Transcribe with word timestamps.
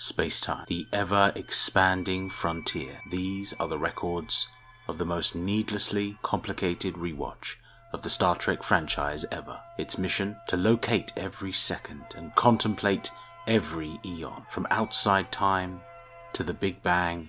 space-time, 0.00 0.64
the 0.66 0.86
ever-expanding 0.92 2.30
frontier. 2.30 3.00
These 3.10 3.52
are 3.60 3.68
the 3.68 3.78
records 3.78 4.48
of 4.88 4.98
the 4.98 5.04
most 5.04 5.36
needlessly 5.36 6.16
complicated 6.22 6.94
rewatch 6.94 7.56
of 7.92 8.02
the 8.02 8.08
Star 8.08 8.34
Trek 8.34 8.62
franchise 8.62 9.26
ever. 9.30 9.60
Its 9.76 9.98
mission 9.98 10.36
to 10.48 10.56
locate 10.56 11.12
every 11.16 11.52
second 11.52 12.02
and 12.16 12.34
contemplate 12.34 13.10
every 13.46 13.98
eon, 14.04 14.44
from 14.48 14.66
outside 14.70 15.30
time 15.30 15.80
to 16.32 16.42
the 16.42 16.54
Big 16.54 16.82
Bang, 16.82 17.28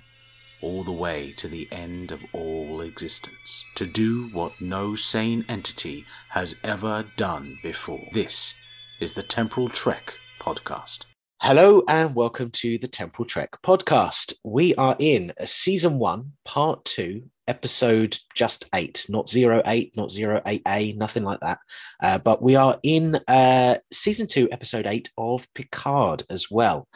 all 0.62 0.84
the 0.84 0.92
way 0.92 1.34
to 1.34 1.48
the 1.48 1.68
end 1.72 2.12
of 2.12 2.22
all 2.32 2.82
existence. 2.82 3.66
To 3.76 3.86
do 3.86 4.30
what 4.30 4.62
no 4.62 4.96
sane 4.96 5.44
entity 5.50 6.06
has 6.30 6.56
ever 6.64 7.06
done 7.18 7.58
before. 7.64 8.08
This 8.14 8.54
is 9.00 9.16
the 9.16 9.24
Temporal 9.24 9.70
Trek 9.70 10.14
podcast. 10.40 11.06
Hello 11.44 11.82
and 11.88 12.14
welcome 12.14 12.52
to 12.52 12.78
the 12.78 12.88
Temporal 12.88 13.26
Trek 13.26 13.50
podcast. 13.64 14.34
We 14.44 14.76
are 14.76 14.96
in 15.00 15.34
a 15.38 15.48
season 15.48 15.98
one, 15.98 16.34
part 16.46 16.86
two, 16.86 17.32
episode 17.48 18.20
just 18.36 18.66
eight, 18.76 19.08
not 19.10 19.28
zero 19.28 19.64
eight, 19.66 19.98
not 19.98 20.12
zero 20.12 20.44
eight 20.46 20.62
A, 20.68 20.94
nothing 20.94 21.24
like 21.24 21.40
that. 21.40 21.58
Uh, 22.00 22.20
but 22.20 22.44
we 22.44 22.56
are 22.56 22.78
in 22.84 23.20
uh, 23.28 23.78
season 23.92 24.28
two, 24.28 24.50
episode 24.52 24.86
eight 24.86 25.10
of 25.18 25.48
Picard 25.56 26.26
as 26.30 26.52
well. 26.52 26.88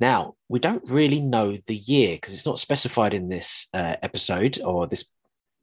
Now, 0.00 0.32
we 0.48 0.60
don't 0.60 0.90
really 0.90 1.20
know 1.20 1.58
the 1.66 1.76
year 1.76 2.16
because 2.16 2.32
it's 2.32 2.46
not 2.46 2.58
specified 2.58 3.12
in 3.12 3.28
this 3.28 3.68
uh, 3.74 3.96
episode 4.02 4.58
or 4.64 4.86
this 4.86 5.12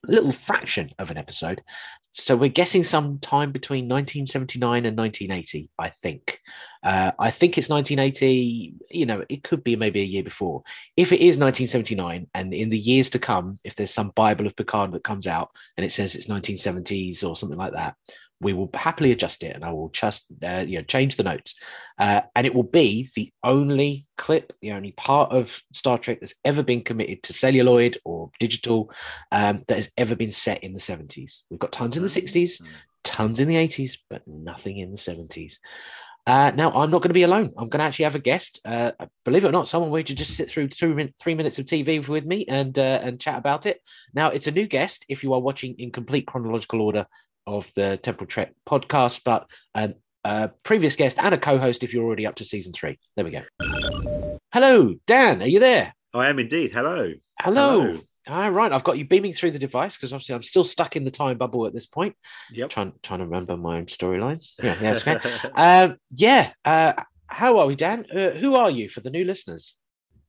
little 0.05 0.31
fraction 0.31 0.91
of 0.99 1.09
an 1.09 1.17
episode. 1.17 1.63
So 2.11 2.35
we're 2.35 2.49
guessing 2.49 2.83
some 2.83 3.17
time 3.17 3.51
between 3.51 3.85
1979 3.85 4.85
and 4.85 4.95
1980, 4.95 5.71
I 5.79 5.89
think. 5.89 6.39
Uh, 6.83 7.11
I 7.17 7.31
think 7.31 7.57
it's 7.57 7.69
1980. 7.69 8.73
You 8.89 9.05
know, 9.05 9.23
it 9.29 9.43
could 9.43 9.63
be 9.63 9.75
maybe 9.75 10.01
a 10.01 10.05
year 10.05 10.23
before. 10.23 10.63
If 10.95 11.11
it 11.11 11.21
is 11.21 11.37
1979, 11.37 12.27
and 12.33 12.53
in 12.53 12.69
the 12.69 12.77
years 12.77 13.09
to 13.11 13.19
come, 13.19 13.59
if 13.63 13.75
there's 13.75 13.93
some 13.93 14.11
Bible 14.15 14.47
of 14.47 14.55
Picard 14.55 14.91
that 14.93 15.03
comes 15.03 15.27
out 15.27 15.51
and 15.75 15.85
it 15.85 15.91
says 15.91 16.15
it's 16.15 16.27
1970s 16.27 17.27
or 17.27 17.35
something 17.35 17.57
like 17.57 17.73
that, 17.73 17.95
we 18.39 18.53
will 18.53 18.69
happily 18.73 19.11
adjust 19.11 19.43
it 19.43 19.55
and 19.55 19.65
I 19.65 19.71
will 19.71 19.89
just 19.89 20.27
uh, 20.43 20.63
you 20.67 20.77
know 20.77 20.83
change 20.83 21.15
the 21.15 21.23
notes. 21.23 21.55
Uh, 21.97 22.21
and 22.35 22.45
it 22.45 22.53
will 22.53 22.63
be 22.63 23.09
the 23.15 23.31
only 23.43 24.05
clip, 24.17 24.53
the 24.61 24.73
only 24.73 24.91
part 24.91 25.31
of 25.31 25.61
Star 25.73 25.97
Trek 25.97 26.19
that's 26.19 26.35
ever 26.45 26.61
been 26.61 26.83
committed 26.83 27.23
to 27.23 27.33
celluloid 27.33 27.97
or 28.05 28.29
digital 28.39 28.91
um, 29.31 29.63
that 29.67 29.75
has 29.75 29.91
ever 29.97 30.15
been 30.15 30.31
set 30.31 30.63
in 30.63 30.73
the 30.73 30.79
70s. 30.79 31.41
We've 31.49 31.59
got 31.59 31.71
tons 31.71 31.97
in 31.97 32.03
the 32.03 32.09
60s, 32.09 32.61
tons 33.03 33.39
in 33.39 33.47
the 33.47 33.55
80s, 33.55 33.97
but 34.09 34.21
nothing 34.27 34.77
in 34.77 34.91
the 34.91 34.97
70s. 34.97 35.55
Uh, 36.27 36.51
now, 36.55 36.69
I'm 36.71 36.91
not 36.91 37.01
going 37.01 37.09
to 37.09 37.13
be 37.13 37.23
alone. 37.23 37.53
I'm 37.57 37.69
going 37.69 37.79
to 37.79 37.85
actually 37.85 38.03
have 38.03 38.15
a 38.15 38.19
guest. 38.19 38.59
Uh, 38.65 38.91
believe 39.23 39.45
it 39.45 39.47
or 39.47 39.53
not, 39.53 39.69
someone 39.69 39.91
waited 39.91 40.17
to 40.17 40.25
just 40.25 40.35
sit 40.35 40.49
through 40.49 40.67
three, 40.67 41.13
three 41.21 41.35
minutes 41.35 41.57
of 41.57 41.65
TV 41.65 42.05
with 42.05 42.25
me 42.25 42.45
and 42.49 42.77
uh, 42.77 42.99
and 43.01 43.17
chat 43.17 43.37
about 43.37 43.65
it. 43.65 43.79
Now, 44.13 44.29
it's 44.29 44.45
a 44.45 44.51
new 44.51 44.67
guest. 44.67 45.05
If 45.07 45.23
you 45.23 45.33
are 45.33 45.39
watching 45.39 45.75
in 45.79 45.89
complete 45.89 46.27
chronological 46.27 46.81
order 46.81 47.07
of 47.47 47.71
the 47.75 47.95
Temporal 47.95 48.27
Trek 48.27 48.53
podcast, 48.67 49.21
but 49.23 49.49
um, 49.73 49.93
a 50.25 50.49
previous 50.63 50.97
guest 50.97 51.17
and 51.17 51.33
a 51.33 51.37
co-host 51.37 51.81
if 51.81 51.93
you're 51.93 52.03
already 52.03 52.27
up 52.27 52.35
to 52.35 52.45
season 52.45 52.73
three. 52.73 52.99
There 53.15 53.23
we 53.23 53.31
go. 53.31 53.43
Hello, 54.51 54.95
Dan. 55.07 55.41
Are 55.41 55.47
you 55.47 55.61
there? 55.61 55.95
I 56.13 56.27
am 56.27 56.39
indeed. 56.39 56.73
Hello. 56.73 57.13
Hello. 57.39 57.81
Hello. 57.81 57.99
All 58.29 58.51
right, 58.51 58.71
I've 58.71 58.83
got 58.83 58.97
you 58.97 59.05
beaming 59.05 59.33
through 59.33 59.51
the 59.51 59.59
device 59.59 59.95
because 59.95 60.11
obviously 60.11 60.35
I'm 60.35 60.43
still 60.43 60.63
stuck 60.63 60.95
in 60.95 61.05
the 61.05 61.11
time 61.11 61.37
bubble 61.37 61.65
at 61.65 61.73
this 61.73 61.85
point. 61.85 62.15
Yep. 62.51 62.69
Trying 62.69 62.93
trying 63.01 63.19
to 63.19 63.25
remember 63.25 63.55
my 63.55 63.77
own 63.77 63.85
storylines. 63.85 64.53
Yeah, 64.61 64.77
yeah, 64.81 64.93
okay. 64.95 65.19
um, 65.55 65.97
yeah. 66.11 66.51
Uh, 66.65 66.93
how 67.27 67.59
are 67.59 67.67
we, 67.67 67.75
Dan? 67.75 68.05
Uh, 68.11 68.31
who 68.31 68.55
are 68.55 68.69
you 68.69 68.89
for 68.89 69.01
the 69.01 69.09
new 69.09 69.23
listeners? 69.23 69.75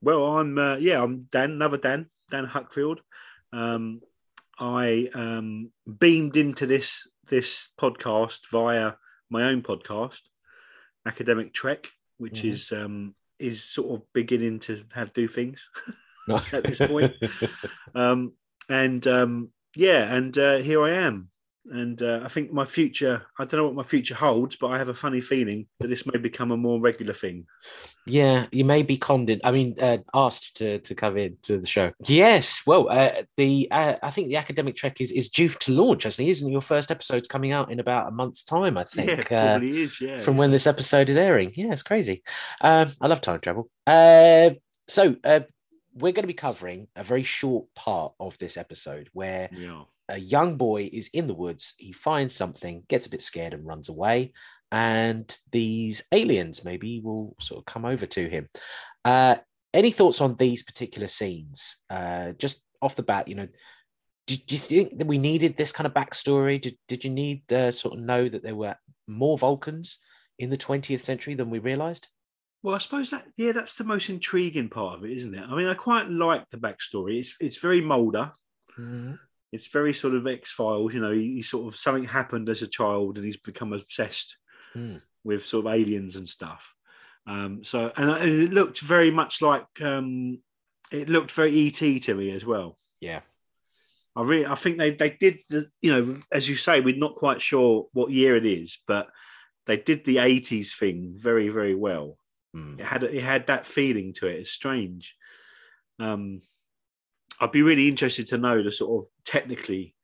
Well, 0.00 0.24
I'm 0.36 0.58
uh, 0.58 0.76
yeah, 0.76 1.02
I'm 1.02 1.28
Dan, 1.30 1.52
another 1.52 1.76
Dan, 1.76 2.06
Dan 2.30 2.46
Huckfield. 2.46 2.98
Um, 3.52 4.00
I 4.58 5.08
um, 5.14 5.70
beamed 5.98 6.36
into 6.36 6.66
this 6.66 7.08
this 7.28 7.68
podcast 7.80 8.38
via 8.52 8.92
my 9.30 9.44
own 9.44 9.62
podcast, 9.62 10.20
Academic 11.06 11.52
Trek, 11.52 11.88
which 12.18 12.40
mm-hmm. 12.40 12.48
is 12.48 12.72
um, 12.72 13.14
is 13.38 13.64
sort 13.64 13.94
of 14.00 14.12
beginning 14.12 14.60
to 14.60 14.84
have 14.92 15.12
do 15.12 15.26
things. 15.26 15.64
at 16.52 16.64
this 16.64 16.78
point. 16.78 17.14
um, 17.94 18.32
and 18.68 19.06
um, 19.06 19.50
yeah, 19.76 20.12
and 20.12 20.36
uh, 20.36 20.58
here 20.58 20.82
I 20.82 20.92
am. 20.92 21.30
And 21.70 22.00
uh, 22.00 22.20
I 22.24 22.28
think 22.28 22.52
my 22.52 22.64
future, 22.64 23.26
I 23.38 23.44
don't 23.44 23.58
know 23.60 23.66
what 23.66 23.74
my 23.74 23.82
future 23.82 24.14
holds, 24.14 24.56
but 24.56 24.68
I 24.68 24.78
have 24.78 24.88
a 24.88 24.94
funny 24.94 25.20
feeling 25.20 25.66
that 25.80 25.88
this 25.88 26.06
may 26.06 26.18
become 26.18 26.50
a 26.50 26.56
more 26.56 26.80
regular 26.80 27.12
thing. 27.12 27.46
Yeah, 28.06 28.46
you 28.50 28.64
may 28.64 28.82
be 28.82 28.96
conned 28.96 29.28
in, 29.28 29.40
I 29.44 29.50
mean, 29.50 29.76
uh, 29.80 29.98
asked 30.14 30.56
to, 30.58 30.78
to 30.78 30.94
come 30.94 31.18
in 31.18 31.36
to 31.42 31.58
the 31.58 31.66
show. 31.66 31.92
Yes, 32.06 32.62
well, 32.66 32.88
uh, 32.88 33.22
the 33.36 33.68
uh, 33.70 33.96
I 34.02 34.10
think 34.10 34.28
the 34.28 34.36
academic 34.36 34.76
trek 34.76 35.00
is, 35.00 35.12
is 35.12 35.28
due 35.28 35.50
to 35.50 35.72
launch, 35.72 36.06
actually, 36.06 36.30
isn't 36.30 36.48
it? 36.48 36.52
Your 36.52 36.62
first 36.62 36.90
episode's 36.90 37.28
coming 37.28 37.52
out 37.52 37.70
in 37.70 37.80
about 37.80 38.08
a 38.08 38.12
month's 38.12 38.44
time, 38.44 38.78
I 38.78 38.84
think. 38.84 39.30
Yeah, 39.30 39.52
probably 39.52 39.82
is, 39.82 40.00
yeah. 40.00 40.20
From 40.20 40.36
when 40.36 40.50
this 40.50 40.66
episode 40.66 41.10
is 41.10 41.16
airing. 41.16 41.52
Yeah, 41.54 41.72
it's 41.72 41.82
crazy. 41.82 42.22
Um, 42.62 42.90
I 43.00 43.08
love 43.08 43.20
time 43.20 43.40
travel. 43.40 43.68
Uh, 43.86 44.50
so, 44.88 45.16
uh, 45.22 45.40
we're 45.98 46.12
going 46.12 46.22
to 46.22 46.28
be 46.28 46.34
covering 46.34 46.88
a 46.96 47.04
very 47.04 47.22
short 47.22 47.66
part 47.74 48.12
of 48.20 48.38
this 48.38 48.56
episode 48.56 49.08
where 49.12 49.48
yeah. 49.52 49.82
a 50.08 50.18
young 50.18 50.56
boy 50.56 50.88
is 50.92 51.10
in 51.12 51.26
the 51.26 51.34
woods. 51.34 51.74
He 51.76 51.92
finds 51.92 52.34
something, 52.34 52.84
gets 52.88 53.06
a 53.06 53.10
bit 53.10 53.22
scared, 53.22 53.54
and 53.54 53.66
runs 53.66 53.88
away. 53.88 54.32
And 54.70 55.34
these 55.50 56.04
aliens 56.12 56.64
maybe 56.64 57.00
will 57.00 57.34
sort 57.40 57.58
of 57.58 57.66
come 57.66 57.84
over 57.84 58.06
to 58.06 58.28
him. 58.28 58.48
Uh, 59.04 59.36
any 59.72 59.90
thoughts 59.90 60.20
on 60.20 60.36
these 60.36 60.62
particular 60.62 61.08
scenes? 61.08 61.76
Uh, 61.90 62.32
just 62.32 62.62
off 62.80 62.96
the 62.96 63.02
bat, 63.02 63.28
you 63.28 63.34
know, 63.34 63.48
did, 64.26 64.46
do 64.46 64.54
you 64.54 64.60
think 64.60 64.98
that 64.98 65.06
we 65.06 65.18
needed 65.18 65.56
this 65.56 65.72
kind 65.72 65.86
of 65.86 65.94
backstory? 65.94 66.60
Did, 66.60 66.76
did 66.86 67.04
you 67.04 67.10
need 67.10 67.48
to 67.48 67.72
sort 67.72 67.94
of 67.94 68.04
know 68.04 68.28
that 68.28 68.42
there 68.42 68.54
were 68.54 68.76
more 69.06 69.38
Vulcans 69.38 69.98
in 70.38 70.50
the 70.50 70.56
20th 70.56 71.00
century 71.00 71.34
than 71.34 71.50
we 71.50 71.58
realized? 71.58 72.08
Well, 72.62 72.74
I 72.74 72.78
suppose 72.78 73.10
that 73.10 73.24
yeah, 73.36 73.52
that's 73.52 73.74
the 73.74 73.84
most 73.84 74.10
intriguing 74.10 74.68
part 74.68 74.98
of 74.98 75.04
it, 75.04 75.16
isn't 75.16 75.34
it? 75.34 75.44
I 75.48 75.54
mean, 75.54 75.68
I 75.68 75.74
quite 75.74 76.10
like 76.10 76.48
the 76.50 76.56
backstory. 76.56 77.20
It's 77.20 77.36
it's 77.40 77.58
very 77.58 77.80
Mulder. 77.80 78.32
Mm-hmm. 78.78 79.14
It's 79.52 79.68
very 79.68 79.94
sort 79.94 80.14
of 80.14 80.26
X 80.26 80.52
Files. 80.52 80.92
You 80.92 81.00
know, 81.00 81.12
he, 81.12 81.34
he, 81.34 81.42
sort 81.42 81.72
of 81.72 81.78
something 81.78 82.04
happened 82.04 82.48
as 82.48 82.62
a 82.62 82.66
child, 82.66 83.16
and 83.16 83.24
he's 83.24 83.36
become 83.36 83.72
obsessed 83.72 84.36
mm. 84.76 85.00
with 85.24 85.46
sort 85.46 85.66
of 85.66 85.72
aliens 85.72 86.16
and 86.16 86.28
stuff. 86.28 86.74
Um, 87.26 87.62
so, 87.62 87.92
and, 87.96 88.10
and 88.10 88.28
it 88.28 88.52
looked 88.52 88.80
very 88.80 89.10
much 89.10 89.40
like 89.40 89.66
um, 89.80 90.40
it 90.90 91.08
looked 91.08 91.32
very 91.32 91.68
ET 91.68 92.02
to 92.02 92.14
me 92.14 92.32
as 92.32 92.44
well. 92.44 92.76
Yeah, 93.00 93.20
I 94.16 94.22
really, 94.22 94.46
I 94.46 94.56
think 94.56 94.78
they 94.78 94.90
they 94.90 95.10
did 95.10 95.38
the, 95.48 95.70
you 95.80 95.92
know, 95.92 96.16
as 96.32 96.48
you 96.48 96.56
say, 96.56 96.80
we're 96.80 96.96
not 96.96 97.14
quite 97.14 97.40
sure 97.40 97.86
what 97.92 98.10
year 98.10 98.34
it 98.34 98.44
is, 98.44 98.76
but 98.86 99.08
they 99.66 99.76
did 99.76 100.04
the 100.04 100.16
80s 100.16 100.74
thing 100.74 101.14
very, 101.16 101.50
very 101.50 101.74
well. 101.76 102.16
Mm. 102.56 102.80
It 102.80 102.86
had 102.86 103.02
it 103.02 103.22
had 103.22 103.46
that 103.48 103.66
feeling 103.66 104.14
to 104.14 104.26
it. 104.26 104.40
It's 104.40 104.50
strange. 104.50 105.14
Um, 105.98 106.40
I'd 107.40 107.52
be 107.52 107.62
really 107.62 107.88
interested 107.88 108.28
to 108.28 108.38
know 108.38 108.62
the 108.62 108.72
sort 108.72 109.04
of 109.04 109.10
technically 109.24 109.94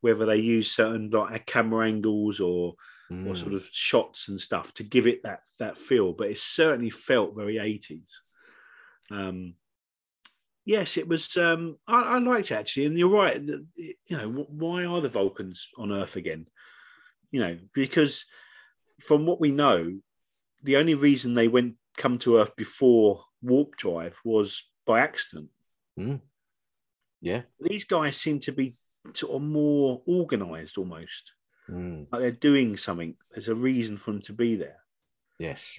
whether 0.00 0.26
they 0.26 0.36
use 0.36 0.72
certain 0.72 1.10
like 1.10 1.46
camera 1.46 1.86
angles 1.86 2.40
or 2.40 2.74
mm. 3.10 3.28
or 3.28 3.36
sort 3.36 3.54
of 3.54 3.68
shots 3.72 4.28
and 4.28 4.40
stuff 4.40 4.74
to 4.74 4.82
give 4.82 5.06
it 5.06 5.22
that 5.22 5.40
that 5.58 5.78
feel. 5.78 6.12
But 6.12 6.30
it 6.30 6.38
certainly 6.38 6.90
felt 6.90 7.36
very 7.36 7.58
eighties. 7.58 8.20
Um, 9.10 9.54
yes, 10.64 10.96
it 10.96 11.08
was. 11.08 11.36
Um, 11.36 11.76
I, 11.86 12.16
I 12.16 12.18
liked 12.18 12.50
it 12.50 12.54
actually, 12.54 12.86
and 12.86 12.98
you're 12.98 13.08
right. 13.08 13.40
You 13.76 13.94
know, 14.10 14.28
why 14.48 14.84
are 14.84 15.00
the 15.00 15.08
Vulcans 15.08 15.68
on 15.78 15.92
Earth 15.92 16.16
again? 16.16 16.46
You 17.30 17.40
know, 17.40 17.58
because 17.72 18.24
from 19.00 19.24
what 19.24 19.40
we 19.40 19.50
know, 19.50 19.98
the 20.62 20.76
only 20.76 20.94
reason 20.94 21.34
they 21.34 21.48
went 21.48 21.74
come 21.96 22.18
to 22.20 22.38
Earth 22.38 22.54
before 22.56 23.24
Warp 23.42 23.76
Drive 23.76 24.14
was 24.24 24.62
by 24.86 25.00
accident. 25.00 25.48
Mm. 25.98 26.20
Yeah. 27.20 27.42
These 27.60 27.84
guys 27.84 28.16
seem 28.16 28.40
to 28.40 28.52
be 28.52 28.74
sort 29.14 29.34
of 29.34 29.42
more 29.42 30.02
organized 30.06 30.78
almost. 30.78 31.32
Mm. 31.70 32.06
Like 32.10 32.20
they're 32.20 32.30
doing 32.32 32.76
something. 32.76 33.14
There's 33.32 33.48
a 33.48 33.54
reason 33.54 33.96
for 33.98 34.12
them 34.12 34.22
to 34.22 34.32
be 34.32 34.56
there. 34.56 34.78
Yes. 35.38 35.78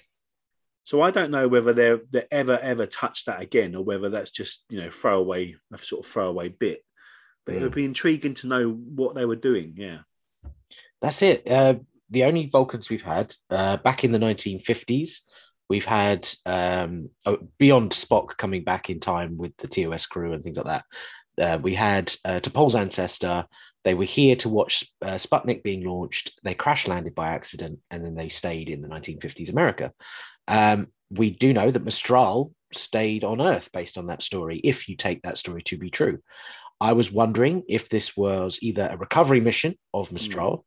So 0.84 1.00
I 1.00 1.10
don't 1.10 1.30
know 1.30 1.48
whether 1.48 1.72
they're 1.72 2.00
they 2.10 2.24
ever 2.30 2.58
ever 2.58 2.86
touch 2.86 3.24
that 3.24 3.40
again, 3.40 3.74
or 3.74 3.82
whether 3.82 4.10
that's 4.10 4.30
just 4.30 4.64
you 4.68 4.80
know 4.80 4.90
throwaway 4.90 5.56
a 5.72 5.78
sort 5.78 6.04
of 6.04 6.10
throwaway 6.10 6.48
bit. 6.48 6.84
But 7.46 7.54
mm. 7.54 7.58
it 7.58 7.62
would 7.62 7.72
hmm. 7.72 7.76
be 7.76 7.84
intriguing 7.84 8.34
to 8.34 8.46
know 8.46 8.70
what 8.70 9.14
they 9.14 9.24
were 9.24 9.36
doing. 9.36 9.74
Yeah, 9.76 9.98
that's 11.00 11.22
it. 11.22 11.50
Uh, 11.50 11.76
the 12.10 12.24
only 12.24 12.46
Vulcans 12.46 12.90
we've 12.90 13.02
had 13.02 13.34
uh, 13.50 13.78
back 13.78 14.04
in 14.04 14.12
the 14.12 14.18
1950s 14.18 15.20
We've 15.68 15.84
had 15.84 16.28
um, 16.44 17.10
oh, 17.26 17.38
beyond 17.58 17.92
Spock 17.92 18.36
coming 18.36 18.64
back 18.64 18.90
in 18.90 19.00
time 19.00 19.36
with 19.36 19.56
the 19.56 19.68
TOS 19.68 20.06
crew 20.06 20.32
and 20.32 20.42
things 20.42 20.58
like 20.58 20.66
that. 20.66 20.84
Uh, 21.40 21.58
we 21.58 21.74
had 21.74 22.14
uh, 22.24 22.40
T'Pol's 22.40 22.74
ancestor. 22.74 23.46
They 23.82 23.94
were 23.94 24.04
here 24.04 24.36
to 24.36 24.48
watch 24.48 24.84
uh, 25.02 25.14
Sputnik 25.14 25.62
being 25.62 25.84
launched. 25.84 26.38
They 26.42 26.54
crash 26.54 26.86
landed 26.86 27.14
by 27.14 27.28
accident, 27.28 27.80
and 27.90 28.04
then 28.04 28.14
they 28.14 28.28
stayed 28.28 28.68
in 28.68 28.82
the 28.82 28.88
1950s 28.88 29.50
America. 29.50 29.92
Um, 30.48 30.88
we 31.10 31.30
do 31.30 31.52
know 31.52 31.70
that 31.70 31.84
Mestral 31.84 32.52
stayed 32.72 33.24
on 33.24 33.40
Earth 33.40 33.70
based 33.72 33.98
on 33.98 34.06
that 34.06 34.22
story, 34.22 34.58
if 34.58 34.88
you 34.88 34.96
take 34.96 35.22
that 35.22 35.38
story 35.38 35.62
to 35.64 35.78
be 35.78 35.90
true. 35.90 36.18
I 36.80 36.92
was 36.92 37.12
wondering 37.12 37.62
if 37.68 37.88
this 37.88 38.16
was 38.16 38.58
either 38.60 38.88
a 38.90 38.96
recovery 38.96 39.40
mission 39.40 39.76
of 39.92 40.08
hmm. 40.08 40.14
Mestral. 40.14 40.66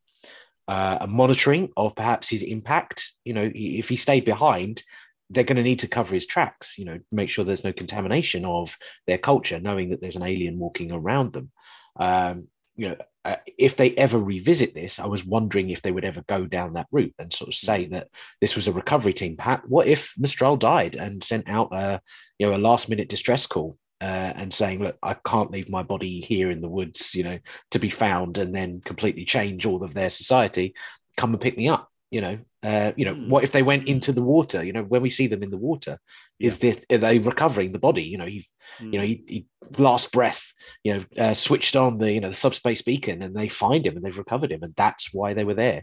Uh, 0.67 0.97
a 1.01 1.07
monitoring 1.07 1.71
of 1.77 1.95
perhaps 1.95 2.29
his 2.29 2.43
impact. 2.43 3.13
You 3.23 3.33
know, 3.33 3.49
if 3.53 3.87
he 3.87 3.95
stayed 3.95 4.25
behind, 4.25 4.83
they're 5.29 5.43
going 5.43 5.57
to 5.57 5.63
need 5.63 5.79
to 5.79 5.87
cover 5.87 6.13
his 6.13 6.25
tracks, 6.25 6.77
you 6.77 6.85
know, 6.85 6.99
make 7.11 7.29
sure 7.29 7.43
there's 7.43 7.63
no 7.63 7.73
contamination 7.73 8.45
of 8.45 8.77
their 9.07 9.17
culture, 9.17 9.59
knowing 9.59 9.89
that 9.89 10.01
there's 10.01 10.15
an 10.15 10.23
alien 10.23 10.57
walking 10.57 10.91
around 10.91 11.33
them. 11.33 11.51
Um, 11.97 12.47
you 12.75 12.89
know, 12.89 12.95
uh, 13.25 13.35
if 13.57 13.75
they 13.75 13.91
ever 13.95 14.17
revisit 14.17 14.73
this, 14.73 14.99
I 14.99 15.07
was 15.07 15.25
wondering 15.25 15.69
if 15.69 15.81
they 15.81 15.91
would 15.91 16.05
ever 16.05 16.23
go 16.27 16.45
down 16.45 16.73
that 16.73 16.87
route 16.91 17.15
and 17.19 17.33
sort 17.33 17.49
of 17.49 17.55
say 17.55 17.87
that 17.87 18.07
this 18.39 18.55
was 18.55 18.67
a 18.67 18.71
recovery 18.71 19.13
team. 19.13 19.35
Pat, 19.35 19.67
what 19.67 19.87
if 19.87 20.13
Mestral 20.17 20.55
died 20.55 20.95
and 20.95 21.23
sent 21.23 21.49
out 21.49 21.73
a, 21.73 21.99
you 22.39 22.47
know, 22.47 22.55
a 22.55 22.57
last 22.57 22.87
minute 22.87 23.09
distress 23.09 23.45
call 23.45 23.77
uh, 24.01 24.33
and 24.35 24.53
saying, 24.53 24.83
"Look, 24.83 24.97
I 25.01 25.15
can't 25.15 25.51
leave 25.51 25.69
my 25.69 25.83
body 25.83 26.21
here 26.21 26.51
in 26.51 26.61
the 26.61 26.69
woods, 26.69 27.15
you 27.15 27.23
know, 27.23 27.39
to 27.71 27.79
be 27.79 27.89
found, 27.89 28.37
and 28.37 28.53
then 28.53 28.81
completely 28.83 29.25
change 29.25 29.65
all 29.65 29.83
of 29.83 29.93
their 29.93 30.09
society. 30.09 30.73
Come 31.15 31.31
and 31.31 31.41
pick 31.41 31.57
me 31.57 31.67
up." 31.67 31.89
You 32.09 32.21
know, 32.21 32.39
uh, 32.63 32.93
you 32.95 33.05
know, 33.05 33.15
mm. 33.15 33.29
what 33.29 33.43
if 33.43 33.51
they 33.51 33.63
went 33.63 33.87
into 33.87 34.11
the 34.11 34.21
water? 34.21 34.63
You 34.63 34.73
know, 34.73 34.83
when 34.83 35.01
we 35.01 35.09
see 35.09 35.27
them 35.27 35.43
in 35.43 35.51
the 35.51 35.57
water, 35.57 35.99
yeah. 36.39 36.47
is 36.47 36.59
this 36.59 36.85
are 36.91 36.97
they 36.97 37.19
recovering 37.19 37.71
the 37.71 37.79
body? 37.79 38.03
You 38.03 38.17
know, 38.17 38.25
he, 38.25 38.47
mm. 38.79 38.93
you 38.93 38.99
know, 38.99 39.05
he, 39.05 39.23
he, 39.27 39.45
last 39.77 40.11
breath, 40.11 40.53
you 40.83 40.93
know, 40.93 41.05
uh, 41.17 41.33
switched 41.33 41.75
on 41.75 41.97
the 41.97 42.11
you 42.11 42.21
know 42.21 42.29
the 42.29 42.35
subspace 42.35 42.81
beacon, 42.81 43.21
and 43.21 43.35
they 43.35 43.49
find 43.49 43.85
him 43.85 43.95
and 43.95 44.05
they've 44.05 44.17
recovered 44.17 44.51
him, 44.51 44.63
and 44.63 44.73
that's 44.75 45.13
why 45.13 45.33
they 45.33 45.43
were 45.43 45.53
there. 45.53 45.81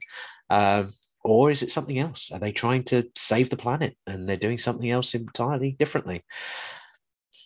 Um, 0.51 0.93
or 1.25 1.51
is 1.51 1.63
it 1.63 1.71
something 1.71 1.99
else? 1.99 2.31
Are 2.33 2.39
they 2.39 2.53
trying 2.53 2.85
to 2.85 3.11
save 3.17 3.49
the 3.49 3.57
planet 3.57 3.97
and 4.07 4.29
they're 4.29 4.37
doing 4.37 4.59
something 4.59 4.91
else 4.91 5.15
entirely 5.15 5.75
differently? 5.79 6.23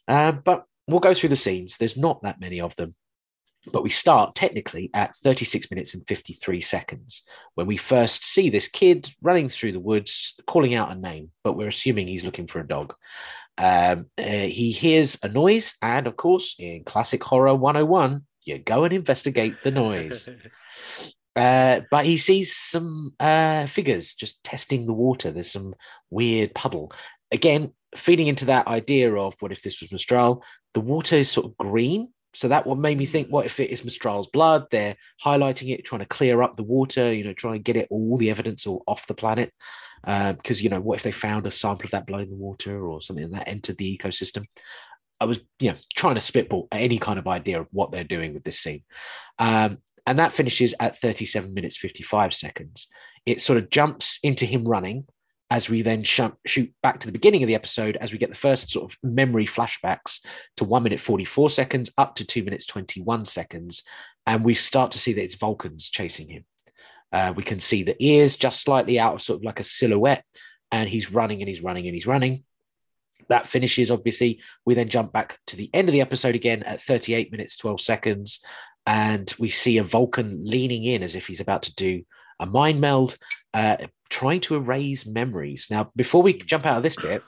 Um, 0.08 0.40
but 0.44 0.64
we'll 0.88 1.00
go 1.00 1.14
through 1.14 1.28
the 1.28 1.36
scenes. 1.36 1.76
There's 1.76 1.96
not 1.96 2.22
that 2.22 2.40
many 2.40 2.60
of 2.60 2.74
them. 2.76 2.94
But 3.70 3.82
we 3.82 3.90
start 3.90 4.34
technically 4.34 4.90
at 4.94 5.14
36 5.16 5.70
minutes 5.70 5.92
and 5.92 6.06
53 6.06 6.60
seconds 6.60 7.22
when 7.54 7.66
we 7.66 7.76
first 7.76 8.24
see 8.24 8.48
this 8.48 8.66
kid 8.66 9.12
running 9.20 9.48
through 9.48 9.72
the 9.72 9.80
woods, 9.80 10.34
calling 10.46 10.74
out 10.74 10.90
a 10.90 10.94
name, 10.94 11.32
but 11.44 11.52
we're 11.52 11.68
assuming 11.68 12.06
he's 12.06 12.24
looking 12.24 12.46
for 12.46 12.60
a 12.60 12.66
dog. 12.66 12.94
Um, 13.58 14.06
uh, 14.16 14.22
he 14.22 14.70
hears 14.70 15.18
a 15.22 15.28
noise, 15.28 15.74
and 15.82 16.06
of 16.06 16.16
course, 16.16 16.54
in 16.58 16.84
classic 16.84 17.22
horror 17.22 17.54
101, 17.54 18.24
you 18.44 18.58
go 18.58 18.84
and 18.84 18.94
investigate 18.94 19.56
the 19.62 19.70
noise. 19.70 20.28
Uh, 21.36 21.82
but 21.92 22.04
he 22.04 22.16
sees 22.16 22.56
some 22.56 23.14
uh, 23.20 23.64
figures 23.68 24.14
just 24.14 24.42
testing 24.42 24.86
the 24.86 24.92
water. 24.92 25.30
There's 25.30 25.52
some 25.52 25.72
weird 26.10 26.52
puddle. 26.52 26.90
Again, 27.30 27.74
feeding 27.96 28.26
into 28.26 28.46
that 28.46 28.66
idea 28.66 29.14
of 29.14 29.34
what 29.40 29.52
if 29.52 29.62
this 29.62 29.80
was 29.80 29.92
Mestral, 29.92 30.42
the 30.74 30.80
water 30.80 31.16
is 31.16 31.30
sort 31.30 31.46
of 31.46 31.56
green 31.56 32.08
so 32.34 32.48
that 32.48 32.66
what 32.66 32.78
made 32.78 32.98
me 32.98 33.06
think, 33.06 33.28
what 33.28 33.46
if 33.46 33.58
it 33.58 33.70
is 33.70 33.84
Mestral's 33.84 34.28
blood? 34.28 34.66
They're 34.70 34.96
highlighting 35.24 35.74
it, 35.74 35.84
trying 35.84 36.00
to 36.00 36.06
clear 36.06 36.42
up 36.42 36.56
the 36.56 36.62
water, 36.62 37.12
you 37.12 37.24
know, 37.24 37.32
try 37.32 37.54
and 37.54 37.64
get 37.64 37.76
it 37.76 37.88
all 37.90 38.16
the 38.16 38.30
evidence 38.30 38.66
all 38.66 38.84
off 38.86 39.06
the 39.06 39.14
planet. 39.14 39.52
Because, 40.04 40.60
uh, 40.60 40.62
you 40.62 40.68
know, 40.68 40.80
what 40.80 40.96
if 40.96 41.02
they 41.02 41.10
found 41.10 41.46
a 41.46 41.50
sample 41.50 41.86
of 41.86 41.90
that 41.92 42.06
blood 42.06 42.22
in 42.22 42.30
the 42.30 42.36
water 42.36 42.86
or 42.86 43.00
something 43.00 43.30
that 43.30 43.48
entered 43.48 43.78
the 43.78 43.98
ecosystem? 43.98 44.44
I 45.20 45.24
was, 45.24 45.40
you 45.58 45.72
know, 45.72 45.78
trying 45.96 46.14
to 46.14 46.20
spitball 46.20 46.68
any 46.70 46.98
kind 46.98 47.18
of 47.18 47.26
idea 47.26 47.60
of 47.60 47.66
what 47.72 47.90
they're 47.90 48.04
doing 48.04 48.34
with 48.34 48.44
this 48.44 48.60
scene. 48.60 48.84
Um, 49.38 49.78
and 50.06 50.18
that 50.18 50.32
finishes 50.32 50.74
at 50.78 50.98
37 50.98 51.52
minutes 51.52 51.76
55 51.76 52.34
seconds. 52.34 52.86
It 53.26 53.42
sort 53.42 53.58
of 53.58 53.68
jumps 53.68 54.20
into 54.22 54.46
him 54.46 54.62
running 54.66 55.06
as 55.50 55.70
we 55.70 55.82
then 55.82 56.04
sh- 56.04 56.20
shoot 56.46 56.72
back 56.82 57.00
to 57.00 57.06
the 57.06 57.12
beginning 57.12 57.42
of 57.42 57.46
the 57.46 57.54
episode 57.54 57.96
as 57.96 58.12
we 58.12 58.18
get 58.18 58.28
the 58.28 58.34
first 58.34 58.70
sort 58.70 58.90
of 58.90 58.98
memory 59.02 59.46
flashbacks 59.46 60.20
to 60.56 60.64
1 60.64 60.82
minute 60.82 61.00
44 61.00 61.50
seconds 61.50 61.90
up 61.96 62.14
to 62.16 62.24
2 62.24 62.42
minutes 62.42 62.66
21 62.66 63.24
seconds 63.24 63.82
and 64.26 64.44
we 64.44 64.54
start 64.54 64.92
to 64.92 64.98
see 64.98 65.14
that 65.14 65.22
it's 65.22 65.36
vulcans 65.36 65.88
chasing 65.88 66.28
him. 66.28 66.44
Uh, 67.10 67.32
we 67.34 67.42
can 67.42 67.60
see 67.60 67.82
the 67.82 67.96
ears 68.04 68.36
just 68.36 68.60
slightly 68.60 69.00
out 69.00 69.14
of 69.14 69.22
sort 69.22 69.38
of 69.38 69.44
like 69.44 69.60
a 69.60 69.64
silhouette 69.64 70.24
and 70.70 70.88
he's 70.88 71.10
running 71.10 71.40
and 71.40 71.48
he's 71.48 71.62
running 71.62 71.86
and 71.86 71.94
he's 71.94 72.06
running. 72.06 72.44
That 73.30 73.48
finishes 73.48 73.90
obviously. 73.90 74.42
We 74.66 74.74
then 74.74 74.90
jump 74.90 75.12
back 75.12 75.38
to 75.46 75.56
the 75.56 75.70
end 75.72 75.88
of 75.88 75.94
the 75.94 76.02
episode 76.02 76.34
again 76.34 76.62
at 76.64 76.82
38 76.82 77.32
minutes 77.32 77.56
12 77.56 77.80
seconds 77.80 78.40
and 78.86 79.32
we 79.38 79.48
see 79.48 79.78
a 79.78 79.84
vulcan 79.84 80.44
leaning 80.44 80.84
in 80.84 81.02
as 81.02 81.14
if 81.14 81.26
he's 81.26 81.40
about 81.40 81.62
to 81.64 81.74
do 81.74 82.02
a 82.40 82.46
mind 82.46 82.80
meld 82.80 83.16
uh, 83.54 83.76
trying 84.08 84.40
to 84.40 84.56
erase 84.56 85.06
memories. 85.06 85.68
Now, 85.70 85.90
before 85.96 86.22
we 86.22 86.34
jump 86.34 86.66
out 86.66 86.78
of 86.78 86.82
this 86.82 86.96
bit, 86.96 87.22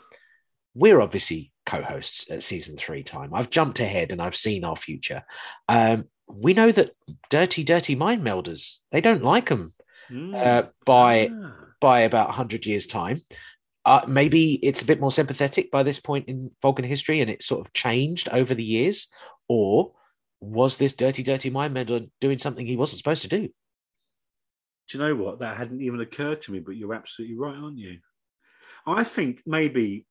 we're 0.75 1.01
obviously 1.01 1.53
co-hosts 1.67 2.31
at 2.31 2.43
season 2.43 2.77
three 2.77 3.03
time. 3.03 3.35
I've 3.35 3.51
jumped 3.51 3.81
ahead 3.81 4.13
and 4.13 4.21
I've 4.21 4.37
seen 4.37 4.65
our 4.65 4.77
future. 4.77 5.25
Um, 5.69 6.07
we 6.27 6.55
know 6.55 6.71
that 6.73 6.93
dirty, 7.29 7.65
dirty 7.65 7.95
mind 7.95 8.23
melders 8.23 8.77
they 8.93 9.01
don't 9.01 9.25
like 9.25 9.49
them 9.49 9.73
mm. 10.11 10.35
uh, 10.35 10.69
by 10.85 11.31
ah. 11.33 11.53
by 11.81 12.01
about 12.01 12.31
hundred 12.31 12.67
years 12.67 12.87
time. 12.87 13.23
Uh, 13.85 14.03
maybe 14.07 14.55
it's 14.55 14.83
a 14.83 14.87
bit 14.87 15.01
more 15.01 15.11
sympathetic 15.11 15.71
by 15.71 15.83
this 15.83 15.99
point 15.99 16.29
in 16.29 16.51
Vulcan 16.61 16.85
history, 16.85 17.21
and 17.21 17.31
it's 17.31 17.47
sort 17.47 17.67
of 17.67 17.73
changed 17.73 18.29
over 18.31 18.55
the 18.55 18.63
years. 18.63 19.09
Or 19.49 19.93
was 20.41 20.77
this 20.77 20.95
dirty, 20.95 21.23
dirty 21.23 21.51
mind 21.51 21.75
melder 21.75 22.01
doing 22.21 22.39
something 22.39 22.67
he 22.67 22.77
wasn't 22.77 22.99
supposed 22.99 23.23
to 23.23 23.29
do? 23.29 23.49
Do 24.91 24.99
you 24.99 25.05
know 25.05 25.15
what? 25.15 25.39
That 25.39 25.57
hadn't 25.57 25.83
even 25.83 26.01
occurred 26.01 26.43
to 26.43 26.53
me, 26.53 26.59
but 26.59 26.77
you're 26.77 26.95
absolutely 26.95 27.37
right, 27.37 27.57
aren't 27.57 27.79
you? 27.79 27.99
I 28.87 29.05
think 29.05 29.43
maybe 29.47 30.07